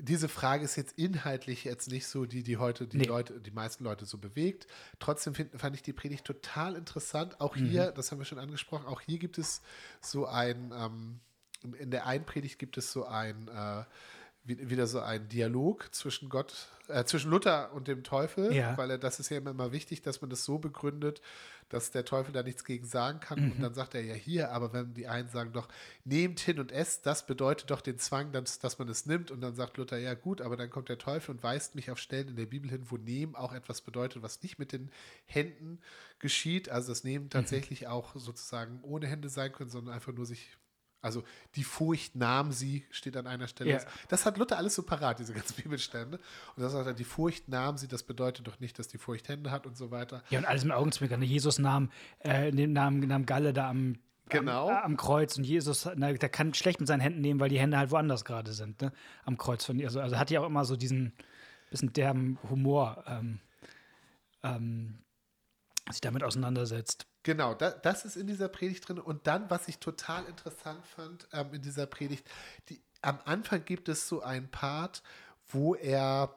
diese 0.00 0.28
Frage 0.28 0.64
ist 0.64 0.76
jetzt 0.76 0.98
inhaltlich 0.98 1.64
jetzt 1.64 1.90
nicht 1.90 2.06
so, 2.06 2.26
die 2.26 2.42
die 2.42 2.56
heute 2.56 2.86
die 2.86 2.98
Nee. 2.98 3.04
Leute, 3.04 3.40
die 3.40 3.50
meisten 3.50 3.84
Leute 3.84 4.04
so 4.06 4.18
bewegt. 4.18 4.66
Trotzdem 4.98 5.34
find, 5.34 5.58
fand 5.60 5.76
ich 5.76 5.82
die 5.82 5.92
Predigt 5.92 6.24
total 6.24 6.74
interessant. 6.76 7.40
Auch 7.40 7.56
hier, 7.56 7.92
das 7.92 8.10
haben 8.10 8.18
wir 8.18 8.24
schon 8.24 8.38
angesprochen, 8.38 8.86
auch 8.86 9.00
hier 9.00 9.18
gibt 9.18 9.38
es 9.38 9.62
so 10.00 10.26
ein, 10.26 10.72
ähm, 10.76 11.20
in 11.78 11.90
der 11.90 12.06
einen 12.06 12.24
Predigt 12.24 12.58
gibt 12.58 12.78
es 12.78 12.90
so 12.92 13.04
ein, 13.04 13.48
äh, 13.48 13.84
wieder 14.58 14.86
so 14.86 15.00
ein 15.00 15.28
Dialog 15.28 15.94
zwischen 15.94 16.28
Gott, 16.28 16.68
äh, 16.88 17.04
zwischen 17.04 17.30
Luther 17.30 17.72
und 17.72 17.88
dem 17.88 18.02
Teufel, 18.04 18.52
Ja. 18.52 18.76
weil 18.76 18.90
er, 18.90 18.98
das 18.98 19.20
ist 19.20 19.28
ja 19.30 19.38
immer 19.38 19.52
mal 19.54 19.72
wichtig, 19.72 20.02
dass 20.02 20.20
man 20.20 20.30
das 20.30 20.44
so 20.44 20.58
begründet, 20.58 21.20
dass 21.68 21.92
der 21.92 22.04
Teufel 22.04 22.32
da 22.32 22.42
nichts 22.42 22.64
gegen 22.64 22.84
sagen 22.84 23.20
kann. 23.20 23.52
Und 23.52 23.62
dann 23.62 23.74
sagt 23.74 23.94
er 23.94 24.02
ja 24.02 24.14
hier, 24.14 24.50
aber 24.50 24.72
wenn 24.72 24.92
die 24.92 25.06
einen 25.06 25.28
sagen 25.28 25.52
doch, 25.52 25.68
nehmt 26.04 26.40
hin 26.40 26.58
und 26.58 26.72
esst, 26.72 27.06
das 27.06 27.26
bedeutet 27.26 27.70
doch 27.70 27.80
den 27.80 27.96
Zwang, 27.98 28.32
dass, 28.32 28.58
dass 28.58 28.80
man 28.80 28.88
es 28.88 29.06
nimmt. 29.06 29.30
Und 29.30 29.40
dann 29.40 29.54
sagt 29.54 29.76
Luther, 29.76 29.96
ja 29.98 30.14
gut, 30.14 30.40
aber 30.40 30.56
dann 30.56 30.68
kommt 30.68 30.88
der 30.88 30.98
Teufel 30.98 31.30
und 31.32 31.42
weist 31.44 31.76
mich 31.76 31.92
auf 31.92 31.98
Stellen 31.98 32.26
in 32.28 32.34
der 32.36 32.46
Bibel 32.46 32.68
hin, 32.68 32.86
wo 32.90 32.96
nehmen 32.96 33.36
auch 33.36 33.52
etwas 33.52 33.82
bedeutet, 33.82 34.20
was 34.22 34.42
nicht 34.42 34.58
mit 34.58 34.72
den 34.72 34.90
Händen 35.26 35.78
geschieht. 36.18 36.68
Also 36.68 36.88
das 36.88 37.04
Nehmen 37.04 37.30
tatsächlich 37.30 37.86
auch 37.86 38.16
sozusagen 38.16 38.80
ohne 38.82 39.06
Hände 39.06 39.28
sein 39.28 39.52
können, 39.52 39.70
sondern 39.70 39.94
einfach 39.94 40.12
nur 40.12 40.26
sich. 40.26 40.48
Also 41.02 41.24
die 41.54 41.64
Furcht 41.64 42.14
nahm 42.14 42.52
sie, 42.52 42.84
steht 42.90 43.16
an 43.16 43.26
einer 43.26 43.48
Stelle. 43.48 43.70
Ja. 43.70 43.80
Das 44.08 44.26
hat 44.26 44.36
Luther 44.36 44.58
alles 44.58 44.74
so 44.74 44.82
parat, 44.82 45.18
diese 45.18 45.32
ganzen 45.32 45.54
Bibelstände. 45.62 46.18
Und 46.56 46.62
das 46.62 46.72
sagt 46.72 46.86
er, 46.86 46.94
die 46.94 47.04
Furcht 47.04 47.48
nahm 47.48 47.76
sie, 47.78 47.88
das 47.88 48.02
bedeutet 48.02 48.46
doch 48.46 48.60
nicht, 48.60 48.78
dass 48.78 48.88
die 48.88 48.98
Furcht 48.98 49.28
Hände 49.28 49.50
hat 49.50 49.66
und 49.66 49.76
so 49.76 49.90
weiter. 49.90 50.22
Ja, 50.30 50.38
und 50.40 50.44
alles 50.44 50.64
mit 50.64 50.72
Augenzwinkern. 50.72 51.20
ne? 51.20 51.26
Jesus 51.26 51.58
nahm 51.58 51.90
äh, 52.20 52.50
den 52.50 52.72
Namen, 52.72 53.00
nahm 53.00 53.26
Galle 53.26 53.52
da 53.52 53.70
am, 53.70 53.98
Genau. 54.28 54.68
am, 54.68 54.76
am 54.76 54.96
Kreuz 54.96 55.36
und 55.36 55.44
Jesus, 55.44 55.88
na, 55.96 56.12
der 56.12 56.28
kann 56.28 56.54
schlecht 56.54 56.80
mit 56.80 56.86
seinen 56.86 57.00
Händen 57.00 57.20
nehmen, 57.20 57.40
weil 57.40 57.48
die 57.48 57.58
Hände 57.58 57.78
halt 57.78 57.90
woanders 57.90 58.24
gerade 58.24 58.52
sind, 58.52 58.80
ne? 58.80 58.92
Am 59.24 59.36
Kreuz 59.36 59.64
von 59.64 59.82
also, 59.82 60.00
also 60.00 60.18
hat 60.18 60.30
ja 60.30 60.40
auch 60.40 60.46
immer 60.46 60.64
so 60.64 60.76
diesen 60.76 61.12
bisschen 61.70 61.92
derben 61.92 62.38
Humor, 62.48 63.04
ähm, 63.06 63.40
ähm, 64.42 64.98
sich 65.90 66.00
damit 66.00 66.22
auseinandersetzt. 66.22 67.06
Genau, 67.22 67.54
da, 67.54 67.70
das 67.70 68.04
ist 68.04 68.16
in 68.16 68.26
dieser 68.26 68.48
Predigt 68.48 68.88
drin. 68.88 68.98
Und 68.98 69.26
dann, 69.26 69.50
was 69.50 69.68
ich 69.68 69.78
total 69.78 70.24
interessant 70.26 70.86
fand 70.86 71.28
ähm, 71.32 71.52
in 71.54 71.62
dieser 71.62 71.86
Predigt, 71.86 72.26
die, 72.68 72.80
am 73.02 73.18
Anfang 73.24 73.64
gibt 73.64 73.88
es 73.88 74.08
so 74.08 74.22
einen 74.22 74.50
Part, 74.50 75.02
wo 75.48 75.74
er, 75.74 76.34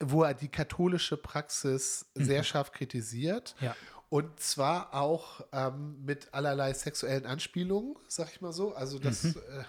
wo 0.00 0.22
er 0.22 0.34
die 0.34 0.48
katholische 0.48 1.16
Praxis 1.16 2.06
sehr 2.14 2.44
scharf 2.44 2.72
kritisiert. 2.72 3.54
Ja. 3.60 3.74
Und 4.10 4.38
zwar 4.38 4.94
auch 4.94 5.40
ähm, 5.52 6.04
mit 6.04 6.32
allerlei 6.32 6.72
sexuellen 6.72 7.26
Anspielungen, 7.26 7.96
sag 8.06 8.30
ich 8.30 8.40
mal 8.40 8.52
so. 8.52 8.74
Also 8.74 8.98
das, 8.98 9.24
äh, 9.24 9.64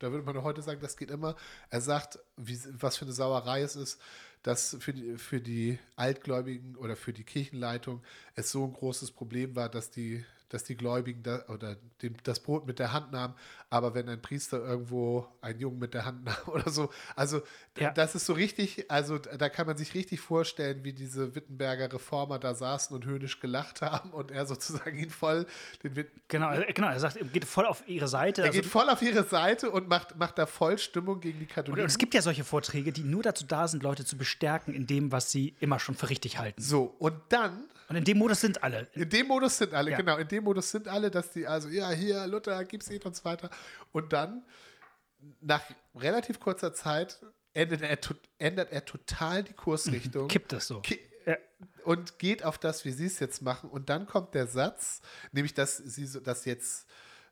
da 0.00 0.10
würde 0.10 0.24
man 0.24 0.42
heute 0.42 0.60
sagen, 0.60 0.80
das 0.80 0.96
geht 0.96 1.10
immer. 1.10 1.36
Er 1.70 1.80
sagt, 1.80 2.18
wie, 2.36 2.58
was 2.72 2.96
für 2.96 3.04
eine 3.04 3.14
Sauerei 3.14 3.62
es 3.62 3.76
ist, 3.76 4.00
dass 4.46 4.76
für 4.78 4.92
die, 4.92 5.18
für 5.18 5.40
die 5.40 5.76
Altgläubigen 5.96 6.76
oder 6.76 6.94
für 6.94 7.12
die 7.12 7.24
Kirchenleitung 7.24 8.00
es 8.36 8.52
so 8.52 8.64
ein 8.64 8.72
großes 8.72 9.10
Problem 9.10 9.56
war, 9.56 9.68
dass 9.68 9.90
die, 9.90 10.24
dass 10.48 10.62
die 10.64 10.76
Gläubigen 10.76 11.22
da, 11.22 11.44
oder 11.48 11.76
dem, 12.02 12.14
das 12.22 12.40
Brot 12.40 12.66
mit 12.66 12.78
der 12.78 12.92
Hand 12.92 13.10
nahmen, 13.12 13.34
aber 13.68 13.94
wenn 13.94 14.08
ein 14.08 14.22
Priester 14.22 14.58
irgendwo 14.58 15.26
einen 15.40 15.58
Jungen 15.58 15.78
mit 15.80 15.92
der 15.92 16.04
Hand 16.04 16.24
nahm 16.24 16.36
oder 16.46 16.70
so, 16.70 16.90
also 17.16 17.42
Ja. 17.78 17.90
das 17.90 18.14
ist 18.14 18.26
so 18.26 18.32
richtig, 18.32 18.90
also 18.90 19.18
da 19.18 19.48
kann 19.48 19.66
man 19.66 19.76
sich 19.76 19.94
richtig 19.94 20.20
vorstellen, 20.20 20.84
wie 20.84 20.92
diese 20.92 21.34
Wittenberger 21.34 21.92
Reformer 21.92 22.38
da 22.38 22.54
saßen 22.54 22.94
und 22.94 23.04
höhnisch 23.06 23.40
gelacht 23.40 23.82
haben 23.82 24.10
und 24.10 24.30
er 24.30 24.46
sozusagen 24.46 24.96
ihn 24.98 25.10
voll 25.10 25.46
den 25.82 25.96
Wit 25.96 26.10
Genau, 26.28 26.50
er- 26.50 26.72
genau, 26.72 26.88
er 26.90 27.00
sagt, 27.00 27.16
er 27.16 27.24
geht 27.26 27.44
voll 27.44 27.66
auf 27.66 27.82
ihre 27.88 28.06
Seite. 28.08 28.42
er 28.42 28.48
also- 28.48 28.60
geht 28.60 28.70
voll 28.70 28.88
auf 28.88 29.02
ihre 29.02 29.24
Seite 29.24 29.70
und 29.70 29.88
macht, 29.88 30.16
macht 30.16 30.38
da 30.38 30.46
voll 30.46 30.78
Stimmung 30.78 31.20
gegen 31.20 31.38
die 31.40 31.44
und 31.46 31.50
Katholiken. 31.50 31.86
es 31.86 31.98
gibt 31.98 32.14
ja 32.14 32.22
solche 32.22 32.44
Vorträge, 32.44 32.92
die 32.92 33.02
nur 33.02 33.22
dazu 33.22 33.44
da 33.46 33.66
sind, 33.66 33.82
Leute 33.82 34.04
zu 34.04 34.16
bestärken 34.16 34.74
in 34.74 34.86
dem, 34.86 35.10
was 35.10 35.32
sie 35.32 35.56
immer 35.60 35.80
schon 35.80 35.94
für 35.96 36.08
richtig 36.08 36.38
halten. 36.38 36.60
so, 36.62 36.94
und 36.98 37.14
dann 37.30 37.64
Und 37.88 37.96
in 37.96 38.04
dem 38.04 38.18
Modus 38.18 38.40
sind 38.40 38.62
alle. 38.62 38.88
In 38.94 39.08
dem 39.08 39.26
Modus 39.28 39.58
sind 39.58 39.72
alle, 39.74 39.92
Ja. 39.92 39.96
genau, 39.96 40.16
in 40.16 40.26
dem 40.28 40.44
Modus 40.44 40.70
sind 40.70 40.88
alle, 40.88 41.10
dass 41.10 41.30
die, 41.30 41.46
also, 41.46 41.68
ja, 41.68 41.90
hier, 41.90 42.26
Luther, 42.26 42.64
gibt's 42.64 42.90
nicht 42.90 43.04
und 43.06 43.14
so 43.14 43.24
weiter. 43.24 43.48
Und 43.92 44.12
dann, 44.12 44.44
nach 45.40 45.62
relativ 45.94 46.40
kurzer 46.40 46.74
Zeit, 46.74 47.18
ändert 47.54 47.82
er, 47.82 47.98
ändert 48.38 48.72
er 48.72 48.84
total 48.84 49.44
die 49.44 49.52
Kursrichtung. 49.54 50.28
Kippt 50.28 50.52
das 50.52 50.66
so. 50.66 50.80
Ki- 50.80 51.00
Ja. 51.26 51.36
Und 51.84 52.18
geht 52.18 52.44
auf 52.44 52.58
das, 52.58 52.84
wie 52.84 52.90
sie 52.92 53.06
es 53.06 53.18
jetzt 53.20 53.40
machen. 53.42 53.70
Und 53.70 53.88
dann 53.88 54.06
kommt 54.06 54.34
der 54.34 54.46
Satz, 54.46 55.00
nämlich, 55.32 55.54
dass 55.54 55.76
sie 55.76 56.06
so, 56.06 56.20
dass 56.20 56.44
jetzt, 56.44 56.86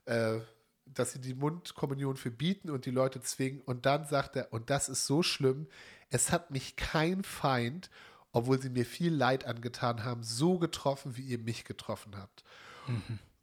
äh, 0.07 0.39
dass 0.87 1.13
sie 1.13 1.21
die 1.21 1.35
Mundkommunion 1.35 2.17
verbieten 2.17 2.71
und 2.71 2.87
die 2.87 2.91
Leute 2.91 3.21
zwingen. 3.21 3.61
Und 3.63 3.87
dann 3.87 4.05
sagt 4.07 4.37
er, 4.37 4.53
und 4.53 4.71
das 4.71 4.89
ist 4.89 5.07
so 5.07 5.23
schlimm, 5.23 5.67
es 6.11 6.31
hat 6.33 6.51
mich 6.51 6.77
kein 6.77 7.23
Feind, 7.25 7.91
obwohl 8.35 8.61
sie 8.61 8.69
mir 8.69 8.85
viel 8.85 9.15
Leid 9.15 9.47
angetan 9.47 10.05
haben, 10.05 10.23
so 10.23 10.59
getroffen, 10.59 11.17
wie 11.17 11.23
ihr 11.23 11.39
mich 11.39 11.65
getroffen 11.65 12.17
habt. 12.19 12.45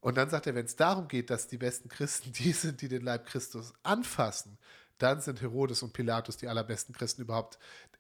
Und 0.02 0.18
dann 0.18 0.30
sagt 0.30 0.46
er, 0.48 0.54
wenn 0.54 0.66
es 0.66 0.76
darum 0.76 1.08
geht, 1.08 1.30
dass 1.32 1.48
die 1.48 1.58
besten 1.58 1.90
Christen 1.90 2.32
die 2.38 2.52
sind, 2.52 2.82
die 2.82 2.88
den 2.88 3.02
Leib 3.02 3.26
Christus 3.26 3.74
anfassen, 3.82 4.58
dann 5.00 5.20
sind 5.20 5.42
Herodes 5.42 5.82
und 5.82 5.94
Pilatus 5.94 6.38
die 6.38 6.48
allerbesten 6.48 6.94
Christen 6.94 7.24
überhaupt. 7.24 7.58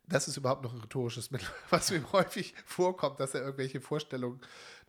Das 0.07 0.27
ist 0.27 0.37
überhaupt 0.37 0.63
noch 0.63 0.73
ein 0.73 0.81
rhetorisches 0.81 1.31
Mittel, 1.31 1.47
was 1.71 1.89
ihm 1.89 2.11
häufig 2.11 2.53
vorkommt, 2.65 3.19
dass 3.19 3.33
er 3.33 3.41
irgendwelche 3.41 3.81
Vorstellungen 3.81 4.39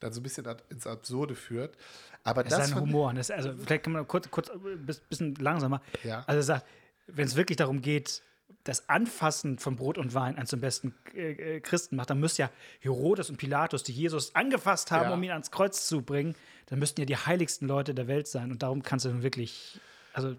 dann 0.00 0.12
so 0.12 0.20
ein 0.20 0.22
bisschen 0.24 0.44
ins 0.68 0.86
Absurde 0.86 1.34
führt. 1.34 1.76
Aber 2.24 2.42
Das 2.44 2.52
ist 2.54 2.58
das 2.58 2.70
fand- 2.72 2.82
Humor. 2.82 3.14
Das, 3.14 3.30
also, 3.30 3.54
vielleicht 3.56 3.84
kann 3.84 3.92
man 3.94 4.06
kurz, 4.08 4.30
kurz 4.30 4.50
ein 4.50 4.84
bisschen 5.08 5.34
langsamer. 5.36 5.80
Ja. 6.04 6.24
Also, 6.26 6.38
er 6.38 6.42
sagt, 6.42 6.66
wenn 7.06 7.26
es 7.26 7.36
wirklich 7.36 7.56
darum 7.56 7.80
geht, 7.80 8.22
das 8.64 8.88
Anfassen 8.88 9.58
von 9.58 9.76
Brot 9.76 9.98
und 9.98 10.14
Wein 10.14 10.36
einen 10.36 10.46
zum 10.46 10.60
besten 10.60 10.94
äh, 11.14 11.56
äh, 11.56 11.60
Christen 11.60 11.96
macht, 11.96 12.10
dann 12.10 12.20
müsste 12.20 12.42
ja 12.42 12.50
Herodes 12.80 13.28
und 13.30 13.36
Pilatus, 13.36 13.82
die 13.82 13.92
Jesus 13.92 14.34
angefasst 14.34 14.90
haben, 14.90 15.08
Ja. 15.10 15.14
um 15.14 15.22
ihn 15.22 15.30
ans 15.32 15.50
Kreuz 15.50 15.86
zu 15.86 16.02
bringen, 16.02 16.34
dann 16.66 16.78
müssten 16.78 17.00
ja 17.00 17.04
die 17.06 17.16
heiligsten 17.16 17.66
Leute 17.66 17.94
der 17.94 18.06
Welt 18.06 18.28
sein. 18.28 18.50
Und 18.52 18.62
darum 18.62 18.82
kannst 18.82 19.04
du 19.04 19.08
dann 19.08 19.22
wirklich, 19.22 19.80
also, 20.12 20.36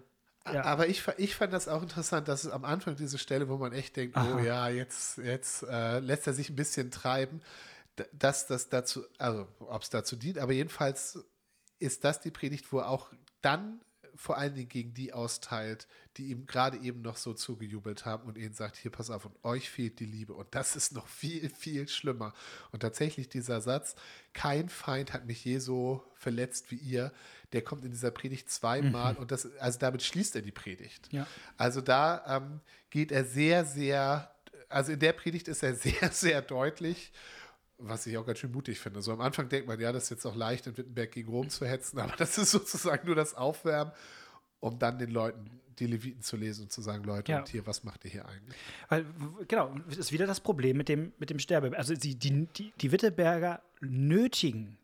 ja. 0.52 0.64
Aber 0.64 0.88
ich, 0.88 1.02
ich 1.16 1.34
fand 1.34 1.52
das 1.52 1.68
auch 1.68 1.82
interessant, 1.82 2.28
dass 2.28 2.44
es 2.44 2.50
am 2.50 2.64
Anfang 2.64 2.96
diese 2.96 3.18
Stelle, 3.18 3.48
wo 3.48 3.56
man 3.56 3.72
echt 3.72 3.96
denkt, 3.96 4.16
oh 4.16 4.38
ja, 4.38 4.68
jetzt, 4.68 5.18
jetzt 5.18 5.62
äh, 5.62 6.00
lässt 6.00 6.26
er 6.26 6.34
sich 6.34 6.50
ein 6.50 6.56
bisschen 6.56 6.90
treiben, 6.90 7.40
dass 8.12 8.46
das 8.46 8.68
dazu, 8.68 9.04
also 9.18 9.46
ob 9.60 9.82
es 9.82 9.90
dazu 9.90 10.16
dient, 10.16 10.38
aber 10.38 10.52
jedenfalls 10.52 11.24
ist 11.78 12.04
das 12.04 12.20
die 12.20 12.30
Predigt, 12.30 12.72
wo 12.72 12.80
auch 12.80 13.10
dann 13.40 13.80
vor 14.16 14.38
allen 14.38 14.54
Dingen 14.54 14.68
gegen 14.68 14.94
die 14.94 15.12
austeilt, 15.12 15.86
die 16.16 16.26
ihm 16.26 16.46
gerade 16.46 16.78
eben 16.78 17.02
noch 17.02 17.16
so 17.16 17.34
zugejubelt 17.34 18.04
haben 18.04 18.28
und 18.28 18.38
ihnen 18.38 18.54
sagt, 18.54 18.76
hier 18.76 18.90
pass 18.90 19.10
auf, 19.10 19.24
und 19.24 19.34
euch 19.44 19.70
fehlt 19.70 19.98
die 20.00 20.06
Liebe. 20.06 20.34
Und 20.34 20.54
das 20.54 20.76
ist 20.76 20.92
noch 20.92 21.08
viel, 21.08 21.48
viel 21.50 21.88
schlimmer. 21.88 22.32
Und 22.70 22.80
tatsächlich 22.80 23.28
dieser 23.28 23.60
Satz, 23.60 23.96
kein 24.32 24.68
Feind 24.68 25.12
hat 25.12 25.26
mich 25.26 25.44
je 25.44 25.58
so 25.58 26.04
verletzt 26.14 26.70
wie 26.70 26.76
ihr, 26.76 27.12
der 27.52 27.62
kommt 27.62 27.84
in 27.84 27.92
dieser 27.92 28.10
Predigt 28.10 28.50
zweimal 28.50 29.14
und 29.16 29.30
das, 29.30 29.56
also 29.58 29.78
damit 29.78 30.02
schließt 30.02 30.34
er 30.36 30.42
die 30.42 30.52
Predigt. 30.52 31.12
Ja. 31.12 31.26
Also 31.56 31.80
da 31.80 32.24
ähm, 32.36 32.60
geht 32.90 33.12
er 33.12 33.24
sehr, 33.24 33.64
sehr, 33.64 34.34
also 34.68 34.92
in 34.92 34.98
der 34.98 35.12
Predigt 35.12 35.48
ist 35.48 35.62
er 35.62 35.74
sehr, 35.76 36.10
sehr 36.10 36.42
deutlich, 36.42 37.12
was 37.78 38.06
ich 38.06 38.16
auch 38.16 38.26
ganz 38.26 38.38
schön 38.38 38.52
mutig 38.52 38.78
finde. 38.78 39.02
So 39.02 39.12
am 39.12 39.20
Anfang 39.20 39.48
denkt 39.48 39.66
man, 39.68 39.78
ja, 39.80 39.92
das 39.92 40.04
ist 40.04 40.10
jetzt 40.10 40.26
auch 40.26 40.36
leicht, 40.36 40.66
in 40.66 40.76
Wittenberg 40.76 41.10
gegen 41.12 41.28
Rom 41.28 41.48
zu 41.50 41.66
hetzen, 41.66 41.98
aber 42.00 42.14
das 42.16 42.38
ist 42.38 42.50
sozusagen 42.50 43.06
nur 43.06 43.16
das 43.16 43.34
Aufwärmen, 43.34 43.92
um 44.60 44.78
dann 44.78 44.98
den 44.98 45.10
Leuten 45.10 45.50
die 45.80 45.86
Leviten 45.86 46.22
zu 46.22 46.36
lesen 46.36 46.62
und 46.64 46.72
zu 46.72 46.82
sagen, 46.82 47.02
Leute, 47.02 47.32
Ja. 47.32 47.38
und 47.40 47.48
hier, 47.48 47.66
was 47.66 47.82
macht 47.82 48.04
ihr 48.04 48.10
hier 48.12 48.26
eigentlich? 48.28 48.56
Weil, 48.88 49.04
genau, 49.48 49.74
das 49.88 49.98
ist 49.98 50.12
wieder 50.12 50.24
das 50.26 50.38
Problem 50.38 50.76
mit 50.76 50.88
dem, 50.88 51.12
mit 51.18 51.30
dem 51.30 51.40
Sterbe. 51.40 51.76
Also 51.76 51.94
die, 51.94 52.14
die, 52.14 52.46
die, 52.46 52.72
die 52.80 52.92
Wittenberger 52.92 53.60
nötigen, 53.80 54.78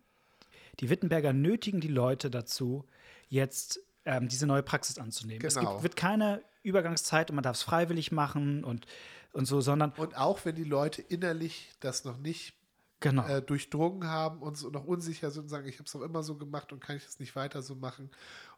die 0.80 0.90
Wittenberger 0.90 1.32
nötigen 1.32 1.80
die 1.80 1.88
Leute 1.88 2.28
dazu, 2.28 2.84
jetzt 3.28 3.78
ähm, 4.04 4.28
diese 4.28 4.46
neue 4.48 4.64
Praxis 4.64 4.98
anzunehmen. 4.98 5.44
Es 5.46 5.54
Genau. 5.54 5.72
gibt, 5.74 5.82
wird 5.84 5.96
keine 5.96 6.42
Übergangszeit 6.64 7.30
und 7.30 7.36
man 7.36 7.44
darf 7.44 7.56
es 7.56 7.62
freiwillig 7.62 8.10
machen 8.10 8.64
und, 8.64 8.86
und 9.32 9.44
so, 9.46 9.60
sondern 9.60 9.92
Und 9.92 10.16
auch 10.16 10.44
wenn 10.44 10.56
die 10.56 10.64
Leute 10.64 11.02
innerlich 11.02 11.70
das 11.78 12.04
noch 12.04 12.18
nicht 12.18 12.54
genau. 13.00 13.26
äh, 13.26 13.42
durchdrungen 13.42 14.08
haben 14.08 14.40
und 14.42 14.56
so 14.56 14.70
noch 14.70 14.84
unsicher 14.84 15.30
sind 15.30 15.44
und 15.44 15.48
sagen, 15.48 15.66
ich 15.66 15.76
habe 15.76 15.84
es 15.86 15.92
doch 15.92 16.02
immer 16.02 16.22
so 16.22 16.36
gemacht 16.36 16.72
und 16.72 16.80
kann 16.80 16.96
ich 16.96 17.04
es 17.06 17.18
nicht 17.18 17.34
weiter 17.36 17.62
so 17.62 17.74
machen 17.74 18.10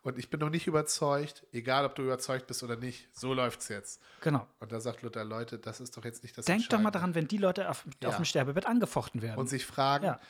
und 0.03 0.19
ich 0.19 0.29
bin 0.31 0.41
noch 0.41 0.51
nicht 0.51 0.67
überzeugt, 0.67 1.47
egal 1.53 1.85
ob 1.85 1.95
du 1.95 2.03
überzeugt 2.03 2.47
bist 2.47 2.63
oder 2.63 2.77
nicht, 2.77 3.09
so 3.13 3.33
läuft 3.35 3.61
es 3.61 3.69
jetzt. 3.69 4.01
genau. 4.21 4.47
Und 4.61 4.73
da 4.73 4.81
sagt 4.81 5.03
Luther, 5.03 5.25
Leute, 5.25 5.59
das 5.59 5.81
ist 5.81 5.97
doch 5.97 6.05
jetzt 6.05 6.23
nicht 6.23 6.37
das 6.37 6.45
Denkt 6.45 6.73
doch 6.73 6.81
mal 6.81 6.91
daran, 6.91 7.15
wenn 7.15 7.29
die 7.29 7.39
Leute 7.39 7.71
auf, 7.71 7.87
Ja. 8.03 8.09
auf 8.11 8.17
dem 8.17 8.25
Sterbebett 8.25 8.67
angefochten 8.67 9.23
werden. 9.23 9.39
Und 9.39 9.49
sich 9.49 9.65
fragen, 9.65 10.05
Ja. 10.07 10.21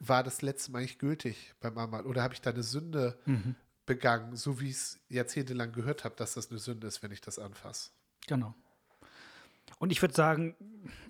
war 0.00 0.22
das 0.22 0.42
letzte 0.42 0.72
Mal 0.72 0.78
eigentlich 0.80 0.98
gültig 0.98 1.54
beim 1.60 1.76
Ammal 1.78 2.04
oder 2.06 2.22
habe 2.22 2.34
ich 2.34 2.40
da 2.40 2.50
eine 2.50 2.62
Sünde 2.62 3.18
Mhm. 3.26 3.54
begangen, 3.86 4.34
so 4.36 4.60
wie 4.60 4.70
ich 4.70 4.76
es 4.76 5.00
jahrzehntelang 5.08 5.72
gehört 5.72 6.04
habe, 6.04 6.14
dass 6.16 6.34
das 6.34 6.50
eine 6.50 6.58
Sünde 6.58 6.86
ist, 6.86 7.02
wenn 7.02 7.12
ich 7.12 7.20
das 7.20 7.38
anfasse. 7.38 7.90
Genau. 8.26 8.54
Und 9.78 9.90
ich 9.92 10.00
würde 10.02 10.14
sagen, 10.14 10.54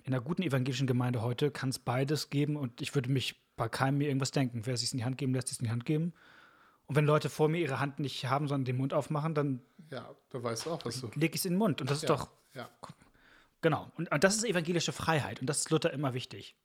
in 0.03 0.13
einer 0.13 0.21
guten 0.21 0.41
evangelischen 0.43 0.87
Gemeinde 0.87 1.21
heute 1.21 1.51
kann 1.51 1.69
es 1.69 1.79
beides 1.79 2.29
geben 2.29 2.55
und 2.55 2.81
ich 2.81 2.95
würde 2.95 3.09
mich 3.11 3.41
bei 3.55 3.69
keinem 3.69 3.97
mir 3.99 4.07
irgendwas 4.07 4.31
denken. 4.31 4.65
Wer 4.65 4.73
es 4.73 4.81
sich 4.81 4.91
in 4.91 4.97
die 4.99 5.05
Hand 5.05 5.17
geben 5.17 5.33
lässt, 5.33 5.51
es 5.51 5.59
in 5.59 5.65
die 5.65 5.71
Hand 5.71 5.85
geben. 5.85 6.13
Und 6.87 6.95
wenn 6.95 7.05
Leute 7.05 7.29
vor 7.29 7.49
mir 7.49 7.59
ihre 7.59 7.79
Hand 7.79 7.99
nicht 7.99 8.25
haben, 8.25 8.47
sondern 8.47 8.65
den 8.65 8.77
Mund 8.77 8.93
aufmachen, 8.93 9.33
dann 9.33 9.61
Ja, 9.91 10.13
da 10.29 10.43
weißt 10.43 10.65
du 10.65 10.71
auch, 10.71 10.85
was 10.85 11.01
du. 11.01 11.09
leg 11.15 11.33
ich 11.33 11.41
es 11.41 11.45
in 11.45 11.53
den 11.53 11.57
Mund. 11.57 11.81
Und 11.81 11.89
das 11.89 11.97
ist 11.97 12.03
Ja, 12.09 12.15
doch, 12.15 12.29
ja. 12.53 12.69
genau. 13.61 13.91
Und, 13.97 14.11
und 14.11 14.23
das 14.23 14.35
ist 14.35 14.43
evangelische 14.45 14.91
Freiheit. 14.91 15.41
Und 15.41 15.47
das 15.47 15.59
ist 15.59 15.69
Luther 15.71 15.91
immer 15.93 16.13
wichtig 16.13 16.55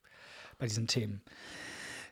bei 0.58 0.66
diesen 0.66 0.86
Themen. 0.86 1.22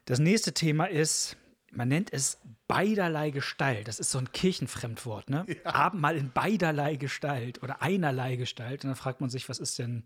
Das 0.06 0.18
nächste 0.20 0.54
Thema 0.54 0.86
ist, 0.86 1.36
man 1.70 1.88
nennt 1.88 2.12
es 2.12 2.38
beiderlei 2.66 3.30
Gestalt. 3.30 3.88
Das 3.88 3.98
ist 4.00 4.10
so 4.10 4.18
ein 4.18 4.32
Kirchenfremdwort, 4.32 5.30
ne? 5.30 5.46
Abendmahl 5.64 6.16
in 6.16 6.32
beiderlei 6.32 6.96
Gestalt 6.96 7.62
oder 7.62 7.82
einerlei 7.82 8.36
Gestalt. 8.36 8.84
Und 8.84 8.88
dann 8.90 8.96
fragt 8.96 9.20
man 9.20 9.30
sich, 9.30 9.48
was 9.48 9.58
ist 9.58 9.78
denn 9.78 10.04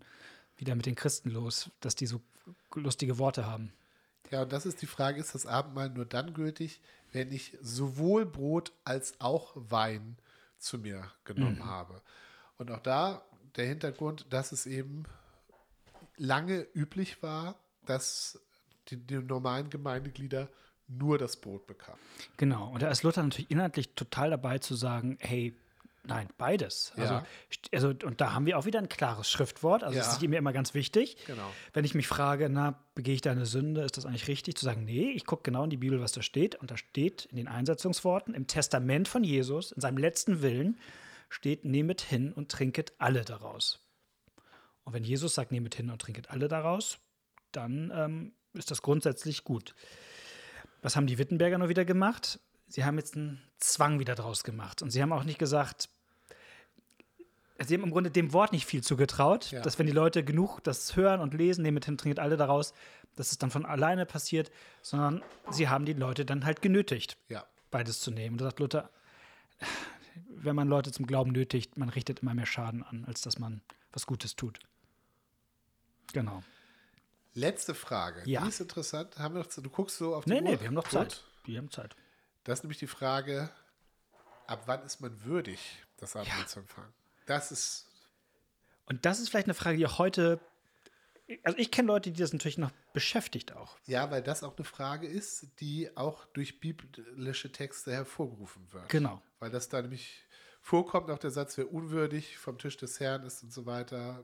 wieder 0.57 0.75
mit 0.75 0.85
den 0.85 0.95
Christen 0.95 1.29
los, 1.29 1.69
dass 1.79 1.95
die 1.95 2.05
so 2.05 2.21
lustige 2.75 3.17
Worte 3.17 3.45
haben. 3.45 3.71
Ja, 4.31 4.43
und 4.43 4.51
das 4.51 4.65
ist 4.65 4.81
die 4.81 4.87
Frage, 4.87 5.19
ist 5.19 5.35
das 5.35 5.45
Abendmahl 5.45 5.89
nur 5.89 6.05
dann 6.05 6.33
gültig, 6.33 6.81
wenn 7.11 7.31
ich 7.31 7.57
sowohl 7.61 8.25
Brot 8.25 8.71
als 8.83 9.19
auch 9.19 9.51
Wein 9.55 10.17
zu 10.57 10.77
mir 10.79 11.11
genommen 11.23 11.59
Mhm. 11.59 11.65
habe? 11.65 12.01
Und 12.57 12.71
auch 12.71 12.79
da 12.79 13.23
der 13.55 13.65
Hintergrund, 13.67 14.25
dass 14.29 14.51
es 14.51 14.65
eben 14.65 15.03
lange 16.17 16.65
üblich 16.73 17.21
war, 17.21 17.55
dass 17.85 18.39
die, 18.87 18.97
die 18.97 19.17
normalen 19.17 19.69
Gemeindeglieder 19.69 20.49
nur 20.97 21.17
das 21.17 21.37
Brot 21.37 21.67
bekamen. 21.67 21.99
Genau. 22.37 22.69
Und 22.69 22.81
da 22.81 22.89
ist 22.89 23.03
Luther 23.03 23.23
natürlich 23.23 23.51
inhaltlich 23.51 23.95
total 23.95 24.29
dabei 24.29 24.59
zu 24.59 24.75
sagen, 24.75 25.17
hey, 25.21 25.55
nein, 26.05 26.27
beides. 26.37 26.91
Also, 26.97 27.13
Ja. 27.15 27.25
also 27.71 27.89
und 27.89 28.19
da 28.19 28.33
haben 28.33 28.45
wir 28.45 28.57
auch 28.57 28.65
wieder 28.65 28.79
ein 28.79 28.89
klares 28.89 29.29
Schriftwort. 29.29 29.83
Also 29.83 29.97
das 29.97 30.07
Ja. 30.07 30.13
ist 30.13 30.27
mir 30.27 30.37
immer 30.37 30.53
ganz 30.53 30.73
wichtig. 30.73 31.17
Genau. 31.27 31.49
Wenn 31.73 31.85
ich 31.85 31.95
mich 31.95 32.07
frage, 32.07 32.49
na, 32.49 32.79
begehe 32.95 33.15
ich 33.15 33.21
da 33.21 33.31
eine 33.31 33.45
Sünde, 33.45 33.81
ist 33.81 33.97
das 33.97 34.05
eigentlich 34.05 34.27
richtig? 34.27 34.57
Zu 34.57 34.65
sagen, 34.65 34.83
nee, 34.85 35.11
ich 35.11 35.25
gucke 35.25 35.43
genau 35.43 35.63
in 35.63 35.69
die 35.69 35.77
Bibel, 35.77 36.01
was 36.01 36.11
da 36.11 36.21
steht. 36.21 36.55
Und 36.55 36.71
da 36.71 36.77
steht 36.77 37.25
in 37.25 37.37
den 37.37 37.47
Einsetzungsworten, 37.47 38.33
im 38.33 38.47
Testament 38.47 39.07
von 39.07 39.23
Jesus, 39.23 39.71
in 39.71 39.81
seinem 39.81 39.97
letzten 39.97 40.41
Willen, 40.41 40.77
steht, 41.29 41.65
nehmet 41.65 42.01
hin 42.01 42.31
und 42.33 42.51
trinket 42.51 42.93
alle 42.99 43.23
daraus. 43.23 43.79
Und 44.83 44.93
wenn 44.93 45.03
Jesus 45.05 45.33
sagt, 45.33 45.51
nehmet 45.51 45.73
hin 45.75 45.89
und 45.89 46.01
trinket 46.01 46.29
alle 46.29 46.47
daraus, 46.49 46.99
dann 47.53 47.91
ähm, 47.95 48.33
ist 48.53 48.69
das 48.71 48.81
grundsätzlich 48.81 49.43
gut. 49.45 49.73
Was 50.83 50.95
haben 50.95 51.07
die 51.07 51.17
Wittenberger 51.17 51.57
noch 51.57 51.69
wieder 51.69 51.85
gemacht? 51.85 52.39
Sie 52.67 52.85
haben 52.85 52.97
jetzt 52.97 53.15
einen 53.15 53.41
Zwang 53.57 53.99
wieder 53.99 54.15
draus 54.15 54.43
gemacht. 54.43 54.81
Und 54.81 54.91
sie 54.91 55.01
haben 55.01 55.11
auch 55.13 55.23
nicht 55.23 55.39
gesagt, 55.39 55.89
sie 57.59 57.73
haben 57.75 57.83
im 57.83 57.91
Grunde 57.91 58.11
dem 58.11 58.33
Wort 58.33 58.51
nicht 58.51 58.65
viel 58.65 58.83
zugetraut, 58.83 59.51
Ja. 59.51 59.61
dass 59.61 59.79
wenn 59.79 59.85
die 59.85 59.91
Leute 59.93 60.23
genug 60.23 60.59
das 60.63 60.95
hören 60.95 61.21
und 61.21 61.33
lesen, 61.33 61.61
nehmet 61.63 61.85
hin, 61.85 61.97
trinket 61.97 62.19
alle 62.19 62.35
daraus, 62.37 62.73
dass 63.15 63.31
es 63.31 63.37
dann 63.37 63.51
von 63.51 63.65
alleine 63.65 64.05
passiert, 64.05 64.51
sondern 64.81 65.23
sie 65.51 65.69
haben 65.69 65.85
die 65.85 65.93
Leute 65.93 66.25
dann 66.25 66.45
halt 66.45 66.61
genötigt, 66.61 67.17
Ja. 67.29 67.45
beides 67.71 68.01
zu 68.01 68.11
nehmen. 68.11 68.33
Und 68.35 68.41
da 68.41 68.45
sagt 68.45 68.59
Luther, 68.59 68.89
wenn 70.27 70.55
man 70.55 70.67
Leute 70.67 70.91
zum 70.91 71.07
Glauben 71.07 71.31
nötigt, 71.31 71.77
man 71.77 71.89
richtet 71.89 72.19
immer 72.19 72.33
mehr 72.33 72.45
Schaden 72.45 72.83
an, 72.83 73.05
als 73.05 73.21
dass 73.21 73.39
man 73.39 73.61
was 73.93 74.05
Gutes 74.05 74.35
tut. 74.35 74.59
Genau. 76.11 76.43
Letzte 77.33 77.73
Frage. 77.73 78.21
Ja. 78.29 78.41
Die 78.43 78.49
ist 78.49 78.59
interessant. 78.61 79.17
Haben 79.17 79.35
wir 79.35 79.39
noch, 79.43 79.47
du 79.47 79.69
guckst 79.69 79.97
so 79.97 80.15
auf 80.15 80.25
die 80.25 80.31
Nee, 80.31 80.37
Uhr. 80.37 80.43
nee, 80.43 80.59
wir 80.59 80.67
haben 80.67 80.73
noch 80.75 80.83
Gut. 80.83 80.91
Zeit. 80.93 81.23
Wir 81.45 81.57
haben 81.57 81.71
Zeit. 81.71 81.95
Das 82.43 82.59
ist 82.59 82.63
nämlich 82.63 82.77
die 82.79 82.87
Frage, 82.87 83.49
ab 84.47 84.63
wann 84.65 84.83
ist 84.83 85.01
man 85.01 85.23
würdig, 85.23 85.59
das 85.97 86.15
Abendmahl 86.15 86.47
zu 86.47 86.59
empfangen? 86.59 86.93
Das 87.25 87.51
ist, 87.51 87.87
Und 88.85 89.05
das 89.05 89.19
ist 89.19 89.29
vielleicht 89.29 89.47
eine 89.47 89.53
Frage, 89.53 89.77
die 89.77 89.85
auch 89.87 89.97
heute, 89.97 90.39
also 91.43 91.57
ich 91.57 91.71
kenne 91.71 91.87
Leute, 91.87 92.11
die 92.11 92.19
das 92.19 92.33
natürlich 92.33 92.57
noch 92.57 92.71
beschäftigt 92.91 93.53
auch. 93.53 93.77
ja, 93.85 94.11
weil 94.11 94.21
das 94.21 94.43
auch 94.43 94.55
eine 94.57 94.65
Frage 94.65 95.07
ist, 95.07 95.47
die 95.59 95.95
auch 95.97 96.25
durch 96.33 96.59
biblische 96.59 97.51
Texte 97.51 97.91
hervorgerufen 97.93 98.67
wird. 98.71 98.89
Genau. 98.89 99.21
Weil 99.39 99.49
das 99.49 99.69
da 99.69 99.81
nämlich 99.81 100.23
vorkommt, 100.61 101.09
auch 101.09 101.17
der 101.19 101.31
Satz, 101.31 101.57
wer 101.57 101.71
unwürdig 101.73 102.37
vom 102.37 102.57
Tisch 102.57 102.77
des 102.77 102.99
Herrn 102.99 103.23
ist 103.23 103.41
und 103.43 103.51
so 103.53 103.65
weiter, 103.65 104.23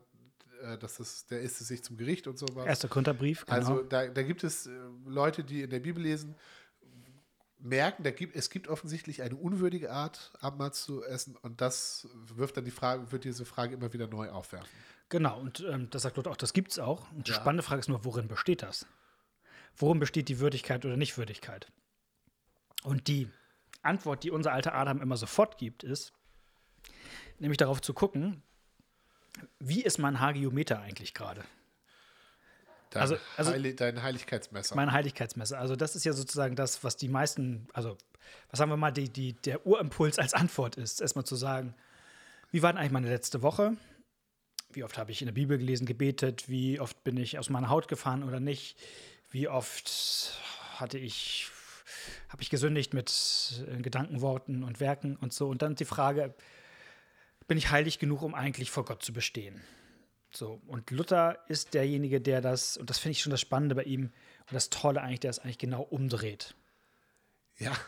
äh, 0.62 0.78
dass 0.78 0.98
das, 0.98 1.26
der 1.28 1.42
ist 1.42 1.62
es 1.62 1.68
sich 1.68 1.84
zum 1.84 1.98
Gericht 1.98 2.28
und 2.28 2.38
sowas. 2.38 2.66
Erster 2.66 2.88
Konterbrief, 2.88 3.46
genau. 3.46 3.58
Also 3.58 3.84
da, 3.84 4.08
da 4.08 4.24
gibt 4.24 4.44
es 4.44 4.68
äh, 4.68 4.72
Leute, 5.06 5.44
die 5.44 5.64
in 5.64 5.70
der 5.70 5.80
Bibel 5.80 6.02
lesen, 6.04 6.36
merken, 7.60 8.04
da 8.04 8.12
gibt, 8.12 8.36
es 8.36 8.50
gibt 8.50 8.68
offensichtlich 8.68 9.22
eine 9.22 9.36
unwürdige 9.36 9.92
Art, 9.92 10.32
Abendmahl 10.40 10.74
zu 10.74 11.04
essen 11.04 11.36
und 11.38 11.62
das 11.62 12.08
wirft 12.14 12.58
dann 12.58 12.66
die 12.66 12.72
Frage, 12.72 13.12
wird 13.12 13.24
diese 13.26 13.46
Frage 13.46 13.76
immer 13.76 13.92
wieder 13.94 14.08
neu 14.08 14.30
aufwerfen. 14.30 14.70
Genau, 15.10 15.40
und 15.40 15.60
ähm, 15.62 15.90
das 15.90 16.04
sagt 16.04 16.18
Luther 16.18 16.32
auch, 16.32 16.38
das 16.38 16.54
gibt 16.54 16.72
es 16.72 16.80
auch. 16.80 17.12
Und 17.12 17.28
die 17.28 17.32
Ja. 17.32 17.38
spannende 17.38 17.64
Frage 17.64 17.80
ist 17.80 17.90
nur, 17.90 18.06
worin 18.06 18.28
besteht 18.28 18.62
das? 18.62 18.86
Worin 19.76 20.00
besteht 20.00 20.30
die 20.30 20.40
Würdigkeit 20.40 20.86
oder 20.86 20.98
Nichtwürdigkeit? 20.98 21.72
Und 22.84 23.08
die 23.08 23.28
Antwort, 23.82 24.24
die 24.24 24.32
unser 24.32 24.54
alter 24.54 24.74
Adam 24.76 25.02
immer 25.02 25.18
sofort 25.18 25.58
gibt, 25.58 25.84
ist, 25.84 26.14
nämlich 27.40 27.58
darauf 27.58 27.82
zu 27.82 27.94
gucken, 27.94 28.44
wie 29.60 29.82
ist 29.82 29.98
mein 29.98 30.20
Hagiometer 30.20 30.80
eigentlich 30.80 31.14
gerade? 31.14 31.44
Dein, 32.92 33.02
Also- 33.04 33.18
also- 33.38 33.52
Heili, 33.52 33.76
dein 33.76 34.02
Heiligkeitsmesser. 34.02 34.76
Meine 34.76 34.92
Heiligkeitsmesse. 34.92 35.58
Also 35.58 35.76
das 35.76 35.96
ist 35.96 36.06
ja 36.06 36.14
sozusagen 36.14 36.56
das, 36.56 36.84
was 36.84 36.98
die 36.98 37.08
meisten, 37.08 37.68
also 37.74 37.98
was 38.50 38.58
sagen 38.58 38.72
wir 38.72 38.78
mal, 38.78 38.92
die, 38.92 39.10
die, 39.10 39.34
der 39.34 39.66
Urimpuls 39.66 40.18
als 40.18 40.34
Antwort 40.34 40.76
ist. 40.76 41.02
Erstmal 41.02 41.26
zu 41.26 41.36
sagen, 41.36 41.76
wie 42.52 42.64
war 42.64 42.72
denn 42.74 42.80
eigentlich 42.80 42.92
meine 42.92 43.10
letzte 43.10 43.42
Woche? 43.44 43.78
Wie 44.72 44.84
oft 44.84 44.98
habe 44.98 45.12
ich 45.12 45.22
in 45.22 45.28
der 45.28 45.34
Bibel 45.34 45.58
gelesen, 45.58 45.86
gebetet? 45.86 46.50
Wie 46.50 46.80
oft 46.80 47.04
bin 47.04 47.18
ich 47.18 47.38
aus 47.38 47.50
meiner 47.50 47.70
Haut 47.70 47.88
gefahren 47.88 48.24
oder 48.24 48.40
nicht? 48.40 48.78
Wie 49.32 49.48
oft 49.48 50.40
hatte 50.78 50.98
ich, 50.98 51.48
habe 52.30 52.42
ich 52.42 52.50
gesündigt 52.50 52.94
mit 52.96 53.64
äh, 53.68 53.82
Gedanken, 53.82 54.22
Worten 54.22 54.64
und 54.64 54.80
Werken 54.80 55.16
und 55.16 55.32
so? 55.34 55.48
Und 55.48 55.62
dann 55.62 55.76
die 55.76 55.86
Frage, 55.86 56.34
bin 57.50 57.58
ich 57.58 57.72
heilig 57.72 58.00
genug, 58.00 58.22
um 58.22 58.34
eigentlich 58.34 58.72
vor 58.72 58.86
Gott 58.86 59.04
zu 59.04 59.12
bestehen? 59.12 59.60
So, 60.32 60.62
und 60.68 60.92
Luther 60.92 61.44
ist 61.50 61.74
derjenige, 61.74 62.22
der 62.22 62.40
das, 62.40 62.78
und 62.78 62.90
das 62.90 63.00
finde 63.00 63.14
ich 63.14 63.22
schon 63.22 63.32
das 63.32 63.42
Spannende 63.42 63.76
bei 63.76 63.84
ihm 63.84 64.04
und 64.04 64.54
das 64.54 64.70
Tolle 64.70 65.02
eigentlich, 65.02 65.20
der 65.20 65.32
es 65.32 65.40
eigentlich 65.40 65.58
genau 65.58 65.82
umdreht. 65.82 66.56
Ja. 67.58 67.76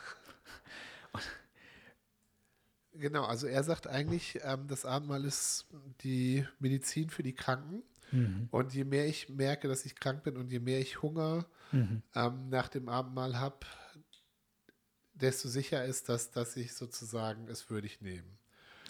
Genau, 2.93 3.23
also 3.23 3.47
er 3.47 3.63
sagt 3.63 3.87
eigentlich, 3.87 4.41
ähm, 4.43 4.67
das 4.67 4.85
Abendmahl 4.85 5.23
ist 5.23 5.65
die 6.03 6.45
Medizin 6.59 7.09
für 7.09 7.23
die 7.23 7.33
Kranken. 7.33 7.83
Und 8.51 8.73
je 8.73 8.83
mehr 8.83 9.07
ich 9.07 9.29
merke, 9.29 9.69
dass 9.69 9.85
ich 9.85 9.95
krank 9.95 10.23
bin 10.23 10.35
und 10.35 10.51
je 10.51 10.59
mehr 10.59 10.79
ich 10.79 11.01
Hunger 11.01 11.45
ähm, 12.13 12.49
nach 12.49 12.67
dem 12.67 12.89
Abendmahl 12.89 13.39
habe, 13.39 13.65
desto 15.13 15.47
sicher 15.47 15.85
ist 15.85 16.09
das, 16.09 16.31
dass 16.31 16.57
ich 16.57 16.73
sozusagen 16.73 17.47
es 17.47 17.69
würdig 17.69 18.01
nehme. 18.01 18.27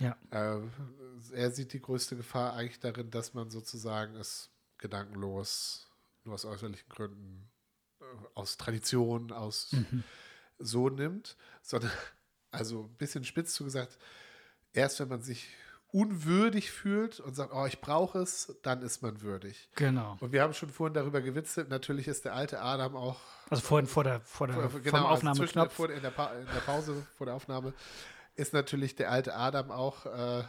Ja, 0.01 0.17
Äh, 0.31 0.59
er 1.33 1.51
sieht 1.51 1.73
die 1.73 1.81
größte 1.81 2.15
Gefahr 2.15 2.53
eigentlich 2.53 2.79
darin, 2.79 3.09
dass 3.11 3.33
man 3.33 3.49
sozusagen 3.49 4.15
es 4.15 4.49
gedankenlos, 4.77 5.87
nur 6.23 6.35
aus 6.35 6.45
äußerlichen 6.45 6.89
Gründen, 6.89 7.49
äh, 7.99 8.03
aus 8.35 8.57
Tradition, 8.57 9.31
aus 9.31 9.75
so 10.59 10.89
nimmt, 10.89 11.37
sondern, 11.61 11.91
also 12.51 12.83
ein 12.83 12.95
bisschen 12.97 13.23
spitz 13.23 13.53
zugesagt, 13.53 13.97
erst 14.73 14.99
wenn 14.99 15.07
man 15.07 15.21
sich 15.21 15.47
unwürdig 15.93 16.71
fühlt 16.71 17.19
und 17.19 17.35
sagt, 17.35 17.51
oh, 17.53 17.65
ich 17.65 17.81
brauche 17.81 18.19
es, 18.19 18.55
dann 18.63 18.81
ist 18.81 19.01
man 19.01 19.21
würdig. 19.21 19.69
genau. 19.75 20.15
Und 20.21 20.31
wir 20.31 20.41
haben 20.41 20.53
schon 20.53 20.69
vorhin 20.69 20.93
darüber 20.93 21.19
gewitzelt, 21.21 21.67
natürlich 21.69 22.07
ist 22.07 22.23
der 22.23 22.33
alte 22.33 22.61
Adam 22.61 22.95
auch 22.95 23.19
Also 23.49 23.61
vorhin 23.61 23.87
vor 23.87 24.05
der, 24.05 24.21
vor 24.21 24.47
der 24.47 24.69
vor- 24.69 24.79
genau, 24.79 24.97
also 24.99 25.27
Aufnahmeknopf. 25.27 25.73
vor, 25.73 25.89
in, 25.89 26.01
der 26.01 26.11
in 26.39 26.45
der 26.53 26.61
Pause 26.65 27.05
vor 27.17 27.25
der 27.25 27.35
Aufnahme 27.35 27.73
ist 28.35 28.53
natürlich 28.53 28.95
der 28.95 29.11
alte 29.11 29.35
Adam 29.35 29.71
auch 29.71 30.05
äh, 30.05 30.43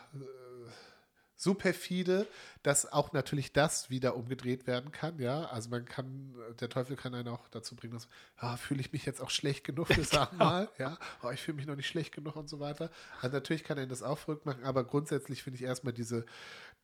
so 1.37 1.55
perfide, 1.55 2.29
dass 2.63 2.93
auch 2.93 3.13
natürlich 3.13 3.53
das 3.53 3.91
wieder 3.91 4.15
umgedreht 4.15 4.69
werden 4.69 4.93
kann, 4.93 5.19
ja. 5.19 5.47
Also 5.47 5.71
man 5.71 5.85
kann, 5.87 6.35
der 6.61 6.69
Teufel 6.69 6.95
kann 6.95 7.15
einen 7.15 7.27
auch 7.29 7.49
dazu 7.49 7.75
bringen, 7.75 7.95
dass, 7.95 8.07
ah, 8.37 8.57
fühle 8.57 8.81
ich 8.81 8.93
mich 8.93 9.05
jetzt 9.07 9.21
auch 9.21 9.31
schlecht 9.31 9.65
genug 9.65 9.89
für 9.93 10.03
Genau. 10.03 10.23
Abendmahl, 10.23 10.69
ja, 10.79 10.97
oh, 11.25 11.31
ich 11.31 11.41
fühle 11.43 11.57
mich 11.57 11.67
noch 11.67 11.75
nicht 11.75 11.89
schlecht 11.89 12.15
genug 12.15 12.37
und 12.37 12.49
so 12.49 12.61
weiter. 12.61 12.91
Also 13.21 13.35
natürlich 13.35 13.65
kann 13.65 13.77
er 13.77 13.89
das 13.89 14.05
auch 14.05 14.19
verrückt 14.19 14.47
machen, 14.47 14.63
aber 14.65 14.85
grundsätzlich 14.85 15.43
finde 15.43 15.57
ich 15.57 15.65
erstmal 15.65 15.93
diese, 15.93 16.25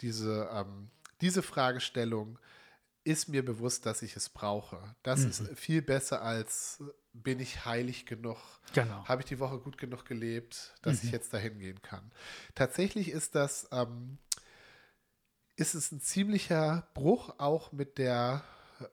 diese, 0.01 0.49
ähm, 0.53 0.91
diese 1.21 1.43
Fragestellung, 1.43 2.39
ist 3.05 3.29
mir 3.29 3.45
bewusst, 3.45 3.87
dass 3.87 4.03
ich 4.03 4.17
es 4.17 4.29
brauche. 4.29 4.79
Das 5.05 5.21
Mhm. 5.21 5.29
ist 5.31 5.43
viel 5.59 5.83
besser 5.83 6.21
als 6.21 6.83
bin 7.23 7.41
ich 7.41 7.65
heilig 7.65 8.07
genug, 8.07 8.39
Genau. 8.75 9.05
habe 9.07 9.23
ich 9.23 9.27
die 9.29 9.39
Woche 9.39 9.59
gut 9.59 9.79
genug 9.79 10.05
gelebt, 10.05 10.75
dass 10.83 11.03
Mhm. 11.03 11.09
ich 11.09 11.13
jetzt 11.13 11.33
dahin 11.33 11.59
gehen 11.59 11.81
kann. 11.83 12.11
Tatsächlich 12.55 13.11
ist 13.11 13.35
das, 13.35 13.69
ähm, 13.73 14.19
ist 15.57 15.75
es 15.75 15.91
ein 15.93 16.01
ziemlicher 16.01 16.89
Bruch 16.95 17.35
auch 17.39 17.73
mit 17.73 17.99
der 17.99 18.45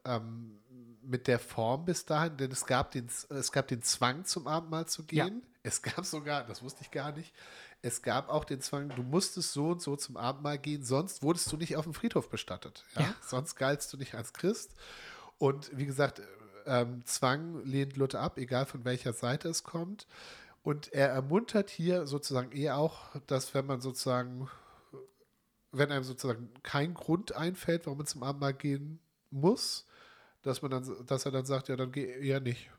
ähm, 0.04 0.60
mit 1.04 1.28
der 1.28 1.38
Form 1.38 1.86
bis 1.86 2.06
dahin, 2.06 2.38
denn 2.38 2.52
es 2.52 2.66
gab 2.66 2.90
den, 2.90 3.08
es 3.30 3.52
gab 3.52 3.68
den 3.68 3.84
Zwang 3.84 4.26
zum 4.26 4.48
Abendmahl 4.48 4.88
zu 4.88 5.04
Ja. 5.12 5.26
gehen. 5.26 5.44
Es 5.62 5.84
gab 5.84 6.04
sogar, 6.06 6.44
das 6.46 6.64
wusste 6.64 6.82
ich 6.82 6.90
gar 6.90 7.12
nicht, 7.12 7.32
es 7.84 8.02
gab 8.02 8.30
auch 8.30 8.44
den 8.46 8.62
Zwang, 8.62 8.90
du 8.90 9.04
musstest 9.04 9.52
so 9.54 9.70
und 9.70 9.82
so 9.84 9.96
zum 9.96 10.18
Abendmahl 10.18 10.58
gehen, 10.58 10.84
sonst 10.84 11.22
wurdest 11.22 11.52
du 11.52 11.58
nicht 11.58 11.76
auf 11.78 11.84
dem 11.86 11.94
Friedhof 11.94 12.30
bestattet. 12.30 12.84
Ja? 12.96 13.02
Ja. 13.02 13.16
Sonst 13.22 13.56
galtst 13.56 13.94
du 13.94 13.98
nicht 13.98 14.16
als 14.16 14.34
Christ. 14.34 14.72
Und 15.38 15.70
wie 15.78 15.86
gesagt, 15.86 16.22
ähm, 16.66 17.04
Zwang 17.06 17.64
lehnt 17.66 17.98
Luther 17.98 18.22
ab, 18.22 18.38
egal 18.38 18.66
von 18.66 18.86
welcher 18.86 19.14
Seite 19.14 19.50
es 19.50 19.64
kommt. 19.64 20.08
Und 20.64 20.92
er 20.94 21.10
ermuntert 21.10 21.70
hier 21.70 22.08
sozusagen 22.08 22.52
eher 22.52 22.78
auch, 22.78 23.16
dass 23.28 23.54
wenn 23.54 23.66
man 23.68 23.82
sozusagen, 23.82 24.50
wenn 25.72 25.92
einem 25.92 26.04
sozusagen 26.04 26.50
kein 26.64 26.94
Grund 26.96 27.36
einfällt, 27.36 27.86
warum 27.86 28.00
man 28.00 28.08
zum 28.08 28.24
Abendmahl 28.24 28.54
gehen 28.54 29.00
muss, 29.30 29.86
dass 30.42 30.62
man 30.62 30.72
dann, 30.72 31.06
dass 31.06 31.26
er 31.26 31.32
dann 31.32 31.46
sagt, 31.46 31.70
ja, 31.70 31.76
dann 31.76 31.92
geh 31.92 32.06
eher 32.06 32.40
nicht. 32.40 32.70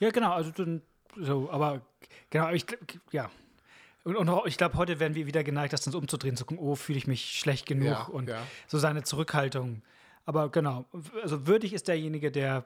Ja, 0.00 0.10
genau, 0.10 0.32
also 0.32 0.50
dann, 0.50 0.82
so, 1.16 1.50
aber 1.50 1.80
genau, 2.30 2.50
ich, 2.50 2.66
ja. 3.12 3.30
Und, 4.04 4.16
und 4.16 4.46
ich 4.46 4.56
glaube, 4.56 4.76
heute 4.76 4.98
werden 4.98 5.14
wir 5.14 5.26
wieder 5.26 5.44
geneigt, 5.44 5.72
das 5.72 5.82
dann 5.82 5.92
so 5.92 5.98
umzudrehen, 5.98 6.36
zu 6.36 6.44
gucken, 6.44 6.64
oh, 6.64 6.74
fühle 6.74 6.98
ich 6.98 7.06
mich 7.06 7.38
schlecht 7.38 7.66
genug 7.66 7.86
Ja, 7.86 8.02
und 8.04 8.28
ja. 8.28 8.42
so 8.66 8.78
seine 8.78 9.04
Zurückhaltung. 9.04 9.82
Aber 10.24 10.50
genau, 10.50 10.86
also 11.22 11.46
würdig 11.46 11.72
ist 11.72 11.88
derjenige, 11.88 12.30
der, 12.30 12.64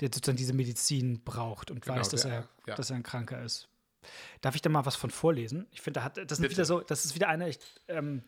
der 0.00 0.08
sozusagen 0.08 0.36
diese 0.36 0.52
Medizin 0.52 1.22
braucht 1.24 1.70
und 1.70 1.82
Genau, 1.82 1.96
weiß, 1.98 2.08
dass 2.08 2.22
der- 2.22 2.32
er, 2.32 2.48
ja. 2.66 2.74
dass 2.74 2.90
er 2.90 2.96
ein 2.96 3.02
Kranker 3.02 3.42
ist. 3.42 3.68
Darf 4.40 4.54
ich 4.54 4.62
da 4.62 4.70
mal 4.70 4.86
was 4.86 4.96
von 4.96 5.10
vorlesen? 5.10 5.66
Ich 5.72 5.80
finde, 5.80 6.00
da 6.00 6.04
hat, 6.04 6.16
das, 6.30 6.40
Bitte. 6.40 6.50
wieder 6.52 6.64
so, 6.64 6.80
das 6.80 7.04
ist 7.04 7.14
wieder 7.14 7.28
eine, 7.28 7.48
ich, 7.48 7.58
ähm, 7.88 8.22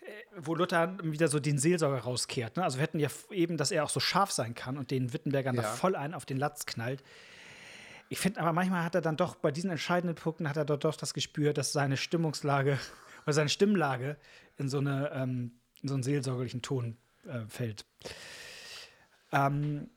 äh, 0.00 0.04
wo 0.36 0.54
Luther 0.54 0.96
wieder 1.02 1.28
so 1.28 1.40
den 1.40 1.58
Seelsorger 1.58 1.98
rauskehrt. 1.98 2.56
Ne? 2.56 2.62
Also 2.64 2.78
wir 2.78 2.82
hätten 2.84 3.00
ja 3.00 3.08
eben, 3.30 3.56
dass 3.56 3.70
er 3.72 3.84
auch 3.84 3.90
so 3.90 4.00
scharf 4.00 4.30
sein 4.30 4.54
kann 4.54 4.78
und 4.78 4.90
den 4.90 5.12
Wittenbergern 5.12 5.56
da 5.56 5.62
Ja. 5.62 5.68
voll 5.68 5.94
ein 5.96 6.14
auf 6.14 6.24
den 6.26 6.36
Latz 6.38 6.64
knallt. 6.66 7.02
Ich 8.08 8.20
finde 8.20 8.40
aber 8.40 8.52
manchmal 8.52 8.84
hat 8.84 8.94
er 8.94 9.00
dann 9.00 9.16
doch, 9.16 9.34
bei 9.34 9.50
diesen 9.50 9.70
entscheidenden 9.70 10.14
Punkten 10.14 10.48
hat 10.48 10.56
er 10.56 10.64
doch, 10.64 10.78
doch 10.78 10.96
das 10.96 11.12
Gespür, 11.12 11.52
dass 11.52 11.72
seine 11.72 11.96
Stimmungslage 11.96 12.78
oder 13.24 13.32
seine 13.32 13.48
Stimmlage 13.48 14.16
in 14.58 14.68
so, 14.68 14.78
eine, 14.78 15.10
ähm, 15.12 15.58
in 15.82 15.88
so 15.88 15.94
einen 15.94 16.04
seelsorgerlichen 16.04 16.62
Ton 16.62 16.96
äh, 17.26 17.46
fällt. 17.48 17.86
Ähm, 19.32 19.90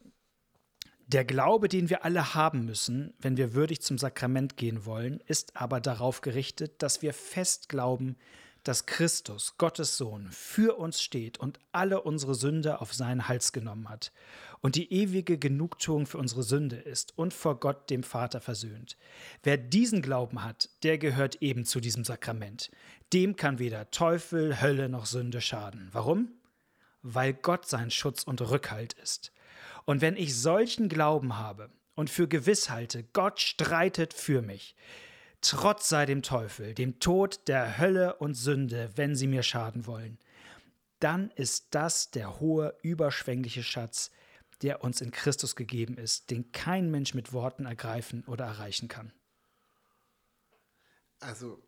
der 1.07 1.25
Glaube, 1.25 1.69
den 1.69 1.89
wir 1.89 2.05
alle 2.05 2.35
haben 2.35 2.65
müssen, 2.65 3.13
wenn 3.19 3.35
wir 3.35 3.55
würdig 3.55 3.81
zum 3.81 3.97
Sakrament 3.97 4.57
gehen 4.57 4.85
wollen, 4.85 5.21
ist 5.25 5.55
aber 5.57 5.81
darauf 5.81 6.21
gerichtet, 6.21 6.83
dass 6.83 7.01
wir 7.01 7.13
fest 7.13 7.67
glauben, 7.67 8.15
dass 8.63 8.85
Christus, 8.85 9.55
Gottes 9.57 9.97
Sohn, 9.97 10.27
für 10.29 10.77
uns 10.77 11.01
steht 11.01 11.39
und 11.39 11.59
alle 11.71 12.01
unsere 12.01 12.35
Sünde 12.35 12.81
auf 12.81 12.93
seinen 12.93 13.27
Hals 13.27 13.53
genommen 13.53 13.89
hat 13.89 14.11
und 14.61 14.75
die 14.75 14.91
ewige 14.93 15.37
Genugtuung 15.37 16.05
für 16.05 16.17
unsere 16.17 16.43
Sünde 16.43 16.75
ist 16.75 17.17
und 17.17 17.33
vor 17.33 17.59
Gott 17.59 17.89
dem 17.89 18.03
Vater 18.03 18.41
versöhnt. 18.41 18.97
Wer 19.43 19.57
diesen 19.57 20.01
Glauben 20.01 20.43
hat, 20.43 20.69
der 20.83 20.97
gehört 20.97 21.41
eben 21.41 21.65
zu 21.65 21.79
diesem 21.79 22.03
Sakrament. 22.03 22.69
Dem 23.13 23.35
kann 23.35 23.59
weder 23.59 23.89
Teufel, 23.91 24.61
Hölle 24.61 24.89
noch 24.89 25.05
Sünde 25.05 25.41
schaden. 25.41 25.89
Warum? 25.91 26.29
Weil 27.01 27.33
Gott 27.33 27.67
sein 27.67 27.91
Schutz 27.91 28.23
und 28.23 28.41
Rückhalt 28.41 28.93
ist. 28.93 29.31
Und 29.85 30.01
wenn 30.01 30.15
ich 30.15 30.35
solchen 30.35 30.89
Glauben 30.89 31.37
habe 31.37 31.69
und 31.95 32.09
für 32.09 32.27
gewiss 32.27 32.69
halte, 32.69 33.03
Gott 33.13 33.39
streitet 33.39 34.13
für 34.13 34.41
mich, 34.41 34.75
trotz 35.41 35.89
sei 35.89 36.05
dem 36.05 36.21
Teufel, 36.21 36.73
dem 36.73 36.99
Tod, 36.99 37.47
der 37.47 37.77
Hölle 37.77 38.15
und 38.15 38.35
Sünde, 38.35 38.91
wenn 38.95 39.15
sie 39.15 39.27
mir 39.27 39.43
schaden 39.43 39.85
wollen, 39.85 40.19
dann 40.99 41.31
ist 41.31 41.67
das 41.71 42.11
der 42.11 42.39
hohe, 42.39 42.75
überschwängliche 42.81 43.63
Schatz, 43.63 44.11
der 44.61 44.83
uns 44.83 44.99
in 45.01 45.11
Christus 45.11 45.55
gegeben 45.55 45.97
ist, 45.97 46.29
den 46.29 46.51
kein 46.51 46.91
Mensch 46.91 47.13
mit 47.13 47.31
Worten 47.31 47.65
ergreifen 47.65 48.25
oder 48.25 48.45
erreichen 48.45 48.89
kann. 48.89 49.13
Also, 51.21 51.61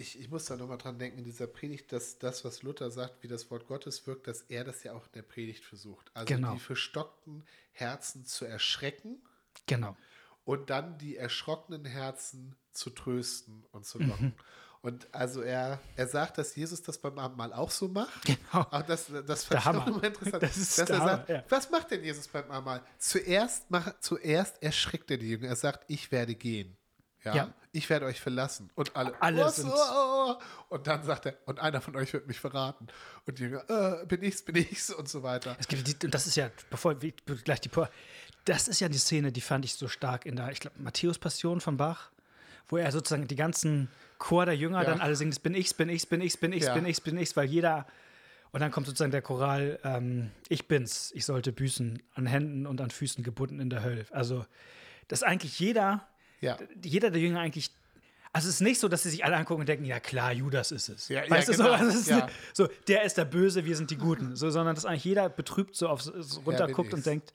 ich, 0.00 0.18
ich 0.18 0.30
muss 0.30 0.46
da 0.46 0.56
nochmal 0.56 0.78
dran 0.78 0.98
denken 0.98 1.18
in 1.18 1.24
dieser 1.24 1.46
Predigt, 1.46 1.92
dass 1.92 2.18
das, 2.18 2.44
was 2.44 2.62
Luther 2.62 2.90
sagt, 2.90 3.22
wie 3.22 3.28
das 3.28 3.50
Wort 3.50 3.66
Gottes 3.66 4.06
wirkt, 4.06 4.26
dass 4.26 4.42
er 4.48 4.64
das 4.64 4.82
ja 4.82 4.92
auch 4.94 5.04
in 5.06 5.12
der 5.14 5.22
Predigt 5.22 5.64
versucht. 5.64 6.10
Also 6.14 6.34
Genau. 6.34 6.54
die 6.54 6.58
verstockten 6.60 7.44
Herzen 7.72 8.24
zu 8.24 8.44
erschrecken 8.44 9.20
Genau. 9.66 9.96
und 10.44 10.70
dann 10.70 10.98
die 10.98 11.16
erschrockenen 11.16 11.84
Herzen 11.84 12.56
zu 12.72 12.90
trösten 12.90 13.64
und 13.72 13.84
zu 13.84 13.98
locken. 13.98 14.26
Mhm. 14.28 14.34
Und 14.82 15.14
also 15.14 15.42
er, 15.42 15.78
er 15.96 16.08
sagt, 16.08 16.38
dass 16.38 16.56
Jesus 16.56 16.80
das 16.80 16.96
beim 16.96 17.18
Abendmahl 17.18 17.52
auch 17.52 17.70
so 17.70 17.88
macht. 17.88 18.24
Genau. 18.24 18.66
Auch 18.70 18.82
das, 18.82 19.06
das 19.26 19.46
Der 19.48 19.60
fand 19.60 19.76
ich 19.76 19.82
auch 19.82 19.86
Hammer. 19.86 20.04
interessant. 20.04 20.42
Das 20.42 20.56
ist 20.56 20.78
dass 20.78 20.86
der 20.86 20.96
er 20.96 21.00
Hammer, 21.02 21.16
sagt, 21.18 21.28
ja. 21.28 21.44
was 21.50 21.70
macht 21.70 21.90
denn 21.90 22.02
Jesus 22.02 22.28
beim 22.28 22.50
Abendmahl? 22.50 22.82
Zuerst, 22.98 23.70
mach, 23.70 24.00
zuerst 24.00 24.62
erschrickt 24.62 25.10
er 25.10 25.18
die 25.18 25.28
Jünger. 25.28 25.48
Er 25.48 25.56
sagt, 25.56 25.84
ich 25.88 26.10
werde 26.10 26.34
gehen. 26.34 26.78
Ja, 27.24 27.34
Ja. 27.34 27.54
ich 27.72 27.88
werde 27.90 28.06
euch 28.06 28.20
verlassen. 28.20 28.70
Und 28.74 28.96
alle, 28.96 29.14
Alle 29.20 29.42
was? 29.44 29.56
sind- 29.56 29.70
Oh, 29.70 29.76
oh, 29.76 30.34
oh. 30.38 30.74
Und 30.74 30.86
dann 30.86 31.02
sagt 31.02 31.26
er, 31.26 31.34
und 31.46 31.60
einer 31.60 31.80
von 31.80 31.94
euch 31.96 32.12
wird 32.12 32.26
mich 32.26 32.40
verraten. 32.40 32.86
Und 33.26 33.38
die 33.38 33.42
Jünger, 33.44 33.68
äh, 34.02 34.06
bin 34.06 34.22
ich's, 34.22 34.42
bin 34.42 34.56
ich's 34.56 34.90
und 34.90 35.08
so 35.08 35.22
weiter. 35.22 35.56
Es 35.60 35.68
gibt 35.68 35.86
die, 35.86 36.06
und 36.06 36.14
das 36.14 36.26
ist 36.26 36.36
ja, 36.36 36.50
bevor 36.70 37.00
wir 37.02 37.12
gleich 37.44 37.60
die 37.60 37.70
das 38.46 38.68
ist 38.68 38.80
ja 38.80 38.88
die 38.88 38.96
Szene, 38.98 39.32
die 39.32 39.42
fand 39.42 39.64
ich 39.66 39.74
so 39.74 39.86
stark 39.86 40.24
in 40.24 40.36
der, 40.36 40.50
ich 40.50 40.60
glaube, 40.60 40.76
Matthäus 40.80 41.18
Passion 41.18 41.60
von 41.60 41.76
Bach, 41.76 42.10
wo 42.68 42.78
er 42.78 42.90
sozusagen 42.90 43.28
die 43.28 43.36
ganzen 43.36 43.88
Chor 44.18 44.46
der 44.46 44.56
Jünger 44.56 44.78
Ja. 44.82 44.84
dann 44.90 45.00
alle 45.02 45.14
singen, 45.14 45.30
das 45.30 45.40
bin 45.40 45.54
ich's, 45.54 45.74
bin 45.74 45.88
ich's, 45.90 46.06
bin 46.06 46.20
ich's, 46.22 46.36
bin 46.38 46.52
ich's, 46.54 46.66
Ja. 46.66 46.74
bin 46.74 46.86
ich's, 46.86 47.00
bin 47.02 47.18
ich's, 47.18 47.36
weil 47.36 47.46
jeder 47.46 47.86
und 48.52 48.60
dann 48.60 48.72
kommt 48.72 48.86
sozusagen 48.86 49.12
der 49.12 49.22
Choral, 49.22 49.78
ähm, 49.84 50.30
ich 50.48 50.66
bin's, 50.66 51.12
ich 51.14 51.24
sollte 51.26 51.52
büßen, 51.52 52.02
an 52.14 52.26
Händen 52.26 52.66
und 52.66 52.80
an 52.80 52.90
Füßen 52.90 53.22
gebunden 53.22 53.60
in 53.60 53.70
der 53.70 53.82
Hölle. 53.84 54.06
Also, 54.10 54.44
dass 55.08 55.22
eigentlich 55.22 55.60
jeder, 55.60 56.08
Ja. 56.40 56.58
jeder 56.82 57.10
der 57.10 57.20
Jünger 57.20 57.40
eigentlich 57.40 57.70
also 58.32 58.48
es 58.48 58.56
ist 58.56 58.60
nicht 58.60 58.78
so, 58.78 58.86
dass 58.86 59.02
sie 59.02 59.10
sich 59.10 59.24
alle 59.24 59.36
angucken 59.36 59.60
und 59.60 59.68
denken, 59.68 59.84
ja 59.84 59.98
klar, 59.98 60.32
Judas 60.32 60.70
ist 60.70 60.88
es. 60.88 61.08
Ja, 61.08 61.24
ja, 61.24 61.30
weißt 61.30 61.48
du, 61.48 61.52
so, 61.54 61.64
genau, 61.64 61.74
also 61.74 61.88
es 61.90 62.02
ist 62.02 62.10
ja. 62.10 62.28
so, 62.52 62.68
der 62.86 63.02
ist 63.02 63.16
der 63.18 63.24
Böse, 63.24 63.64
wir 63.64 63.74
sind 63.76 63.90
die 63.90 63.96
Guten. 63.96 64.36
So, 64.36 64.50
sondern 64.50 64.76
dass 64.76 64.84
eigentlich 64.84 65.04
jeder 65.04 65.28
betrübt 65.28 65.74
so 65.74 65.88
auf 65.88 66.00
so 66.02 66.40
runterguckt 66.42 66.94
und 66.94 67.04
denkt, 67.04 67.34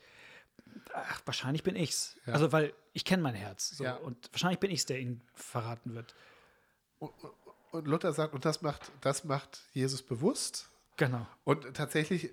ach, 0.93 1.21
wahrscheinlich 1.25 1.63
bin 1.63 1.75
ich's. 1.75 2.15
Ja. 2.25 2.33
Also, 2.33 2.51
weil 2.53 2.73
ich 2.93 3.03
kenne 3.03 3.21
mein 3.21 3.35
Herz. 3.35 3.71
So, 3.71 3.83
Ja. 3.83 3.95
Und 3.95 4.31
wahrscheinlich 4.31 4.59
bin 4.59 4.71
ich's, 4.71 4.85
der 4.85 4.99
ihn 4.99 5.21
verraten 5.33 5.95
wird. 5.95 6.15
Und, 6.99 7.11
und, 7.21 7.33
und 7.71 7.87
Luther 7.87 8.13
sagt, 8.13 8.33
und 8.33 8.45
das 8.45 8.61
macht, 8.61 8.89
das 9.01 9.25
macht 9.25 9.63
Jesus 9.73 10.01
bewusst. 10.01 10.69
Genau. 10.95 11.27
Und 11.43 11.73
tatsächlich, 11.73 12.31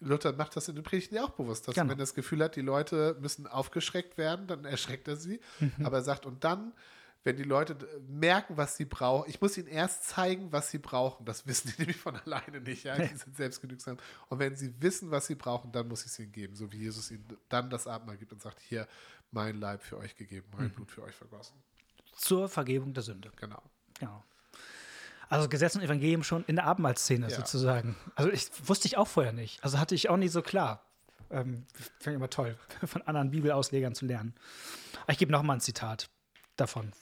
Luther 0.00 0.32
macht 0.32 0.54
das 0.56 0.68
in 0.68 0.74
den 0.76 0.84
Predigten 0.84 1.16
ja 1.16 1.24
auch 1.24 1.30
bewusst, 1.30 1.66
dass 1.66 1.74
Genau. 1.74 1.86
wenn 1.86 1.96
er 1.98 2.02
das 2.02 2.14
Gefühl 2.14 2.42
hat, 2.42 2.56
die 2.56 2.60
Leute 2.60 3.16
müssen 3.20 3.46
aufgeschreckt 3.46 4.16
werden, 4.18 4.46
dann 4.46 4.64
erschreckt 4.64 5.08
er 5.08 5.16
sie. 5.16 5.40
Aber 5.82 5.98
er 5.98 6.02
sagt, 6.04 6.24
und 6.24 6.44
dann, 6.44 6.72
wenn 7.24 7.36
die 7.36 7.42
Leute 7.42 7.76
merken, 8.08 8.56
was 8.56 8.76
sie 8.76 8.84
brauchen, 8.84 9.28
ich 9.28 9.40
muss 9.40 9.58
ihnen 9.58 9.66
erst 9.66 10.04
zeigen, 10.08 10.52
was 10.52 10.70
sie 10.70 10.78
brauchen. 10.78 11.26
Das 11.26 11.46
wissen 11.48 11.72
die 11.76 11.78
nämlich 11.82 11.96
von 11.96 12.14
alleine 12.14 12.60
nicht. 12.60 12.84
Ja? 12.84 12.96
Die 12.96 13.16
sind 13.16 13.36
selbstgenügsam. 13.36 13.96
Und 14.28 14.38
wenn 14.38 14.54
sie 14.54 14.72
wissen, 14.80 15.10
was 15.10 15.26
sie 15.26 15.34
brauchen, 15.34 15.72
dann 15.72 15.88
muss 15.88 16.02
ich 16.04 16.12
es 16.12 16.18
ihnen 16.20 16.30
geben. 16.32 16.54
So 16.54 16.70
wie 16.72 16.78
Jesus 16.78 17.10
ihnen 17.10 17.26
dann 17.48 17.68
das 17.68 17.86
Abendmahl 17.88 18.16
gibt 18.18 18.32
und 18.32 18.40
sagt, 18.40 18.60
hier, 18.60 18.86
mein 19.32 19.58
Leib 19.60 19.82
für 19.82 19.98
euch 19.98 20.14
gegeben, 20.16 20.46
mein 20.56 20.70
Blut 20.70 20.90
für 20.90 21.02
euch 21.02 21.14
vergossen. 21.14 21.56
Zur 22.14 22.48
Vergebung 22.48 22.94
der 22.94 23.02
Sünde. 23.02 23.30
Genau. 23.36 23.62
Genau. 23.98 24.24
Also 25.28 25.48
Gesetz 25.48 25.74
und 25.76 25.82
Evangelium 25.82 26.22
schon 26.22 26.44
in 26.46 26.56
der 26.56 26.64
Abendmahlszene 26.66 27.28
Ja. 27.28 27.36
sozusagen. 27.36 27.96
Also 28.14 28.30
ich 28.30 28.48
wusste 28.66 28.86
ich 28.88 28.96
auch 28.96 29.08
vorher 29.08 29.32
nicht. 29.32 29.62
Also 29.62 29.78
hatte 29.78 29.94
ich 29.94 30.08
auch 30.08 30.16
nie 30.16 30.28
so 30.28 30.42
klar. 30.42 30.84
Ähm, 31.30 31.66
Finde 32.00 32.16
immer 32.16 32.30
toll, 32.30 32.56
von 32.86 33.02
anderen 33.02 33.30
Bibelauslegern 33.30 33.94
zu 33.94 34.06
lernen. 34.06 34.34
Aber 35.02 35.12
ich 35.12 35.18
gebe 35.18 35.30
noch 35.32 35.42
mal 35.42 35.54
ein 35.54 35.60
Zitat 35.60 36.08
davon. 36.56 36.92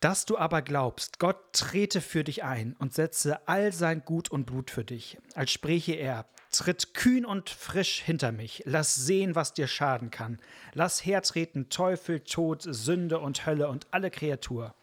Dass 0.00 0.26
du 0.26 0.36
aber 0.38 0.62
glaubst, 0.62 1.18
Gott 1.18 1.36
trete 1.52 2.00
für 2.00 2.22
dich 2.22 2.44
ein 2.44 2.76
und 2.78 2.92
setze 2.94 3.48
all 3.48 3.72
sein 3.72 4.04
Gut 4.04 4.30
und 4.30 4.44
Blut 4.44 4.70
für 4.70 4.84
dich, 4.84 5.18
als 5.34 5.50
spräche 5.50 5.94
er, 5.94 6.26
tritt 6.52 6.94
kühn 6.94 7.24
und 7.24 7.50
frisch 7.50 8.02
hinter 8.02 8.30
mich, 8.30 8.62
lass 8.66 8.94
sehen, 8.94 9.34
was 9.34 9.54
dir 9.54 9.66
schaden 9.66 10.10
kann, 10.10 10.38
lass 10.74 11.04
hertreten 11.04 11.70
Teufel, 11.70 12.20
Tod, 12.20 12.62
Sünde 12.62 13.18
und 13.18 13.46
Hölle 13.46 13.68
und 13.68 13.86
alle 13.90 14.10
Kreatur. 14.10 14.74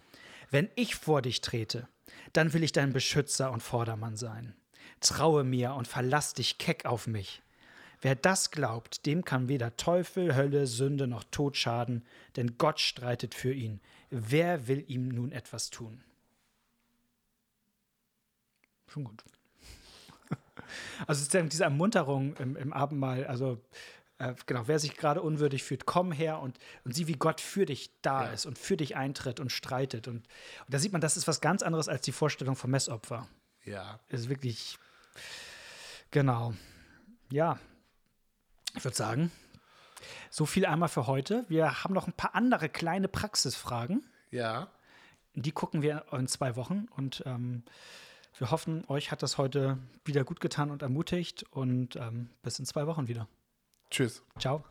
Wenn 0.54 0.70
ich 0.76 0.94
vor 0.94 1.24
dich 1.24 1.42
trete, 1.42 1.88
dann 2.32 2.54
will 2.54 2.62
ich 2.62 2.72
dein 2.72 2.94
Beschützer 2.94 3.52
und 3.52 3.64
Vordermann 3.64 4.16
sein. 4.16 4.54
Traue 5.00 5.44
mir 5.44 5.74
und 5.74 5.88
verlass 5.88 6.36
dich 6.36 6.60
keck 6.60 6.86
auf 6.86 7.08
mich. 7.08 7.42
Wer 8.02 8.14
das 8.14 8.52
glaubt, 8.52 9.08
dem 9.08 9.26
kann 9.26 9.48
weder 9.48 9.76
Teufel, 9.78 10.36
Hölle, 10.36 10.68
Sünde 10.68 11.08
noch 11.08 11.24
Tod 11.24 11.58
schaden, 11.58 12.06
denn 12.36 12.60
Gott 12.60 12.80
streitet 12.80 13.34
für 13.34 13.52
ihn. 13.52 13.82
Wer 14.12 14.68
will 14.68 14.86
ihm 14.88 15.08
nun 15.08 15.32
etwas 15.32 15.72
tun? 15.72 16.04
Schon 18.88 19.06
gut. 19.06 19.24
Also 21.08 21.42
diese 21.48 21.64
Ermunterung 21.64 22.36
im, 22.38 22.56
im 22.56 22.74
Abendmahl, 22.74 23.26
also 23.26 23.60
äh, 24.20 24.34
genau, 24.46 24.64
wer 24.68 24.80
sich 24.80 24.96
gerade 24.96 25.22
unwürdig 25.22 25.64
fühlt, 25.64 25.86
komm 25.86 26.12
her 26.12 26.40
und, 26.40 26.58
und 26.84 26.96
sieh, 26.96 27.08
wie 27.08 27.14
Gott 27.14 27.42
für 27.42 27.66
dich 27.66 27.92
da 28.02 28.26
Ja. 28.26 28.32
ist 28.32 28.46
und 28.46 28.58
für 28.58 28.78
dich 28.78 28.96
eintritt 28.96 29.40
und 29.40 29.52
streitet. 29.52 30.08
Und, 30.08 30.18
und 30.18 30.26
da 30.70 30.80
sieht 30.80 30.92
man, 30.92 31.02
das 31.02 31.18
ist 31.18 31.28
was 31.28 31.42
ganz 31.42 31.64
anderes 31.64 31.88
als 31.90 32.02
die 32.02 32.12
Vorstellung 32.12 32.56
vom 32.56 32.72
Messopfer. 32.72 33.28
Ja. 33.66 34.00
Ist 34.10 34.30
wirklich, 34.30 34.78
genau. 36.12 36.54
Ja, 37.32 37.60
ich 38.76 38.84
würde 38.84 38.96
sagen, 38.98 39.32
so 40.30 40.46
viel 40.46 40.66
einmal 40.66 40.90
für 40.90 41.08
heute. 41.08 41.46
Wir 41.48 41.84
haben 41.84 41.94
noch 41.94 42.08
ein 42.08 42.14
paar 42.14 42.36
andere 42.36 42.70
kleine 42.70 43.08
Praxisfragen. 43.08 44.04
Ja. 44.32 44.68
Die 45.36 45.52
gucken 45.52 45.82
wir 45.82 46.06
in 46.12 46.28
zwei 46.28 46.56
Wochen 46.56 46.88
und 46.96 47.24
ähm, 47.26 47.64
wir 48.38 48.52
hoffen, 48.52 48.84
euch 48.88 49.12
hat 49.12 49.24
das 49.24 49.38
heute 49.38 49.78
wieder 50.06 50.24
gut 50.24 50.40
getan 50.40 50.72
und 50.72 50.82
ermutigt 50.82 51.44
und 51.52 51.96
ähm, 51.96 52.30
bis 52.42 52.60
in 52.60 52.66
zwei 52.66 52.86
Wochen 52.88 53.08
wieder. 53.08 53.28
Tschüss. 53.94 54.24
Ciao. 54.40 54.64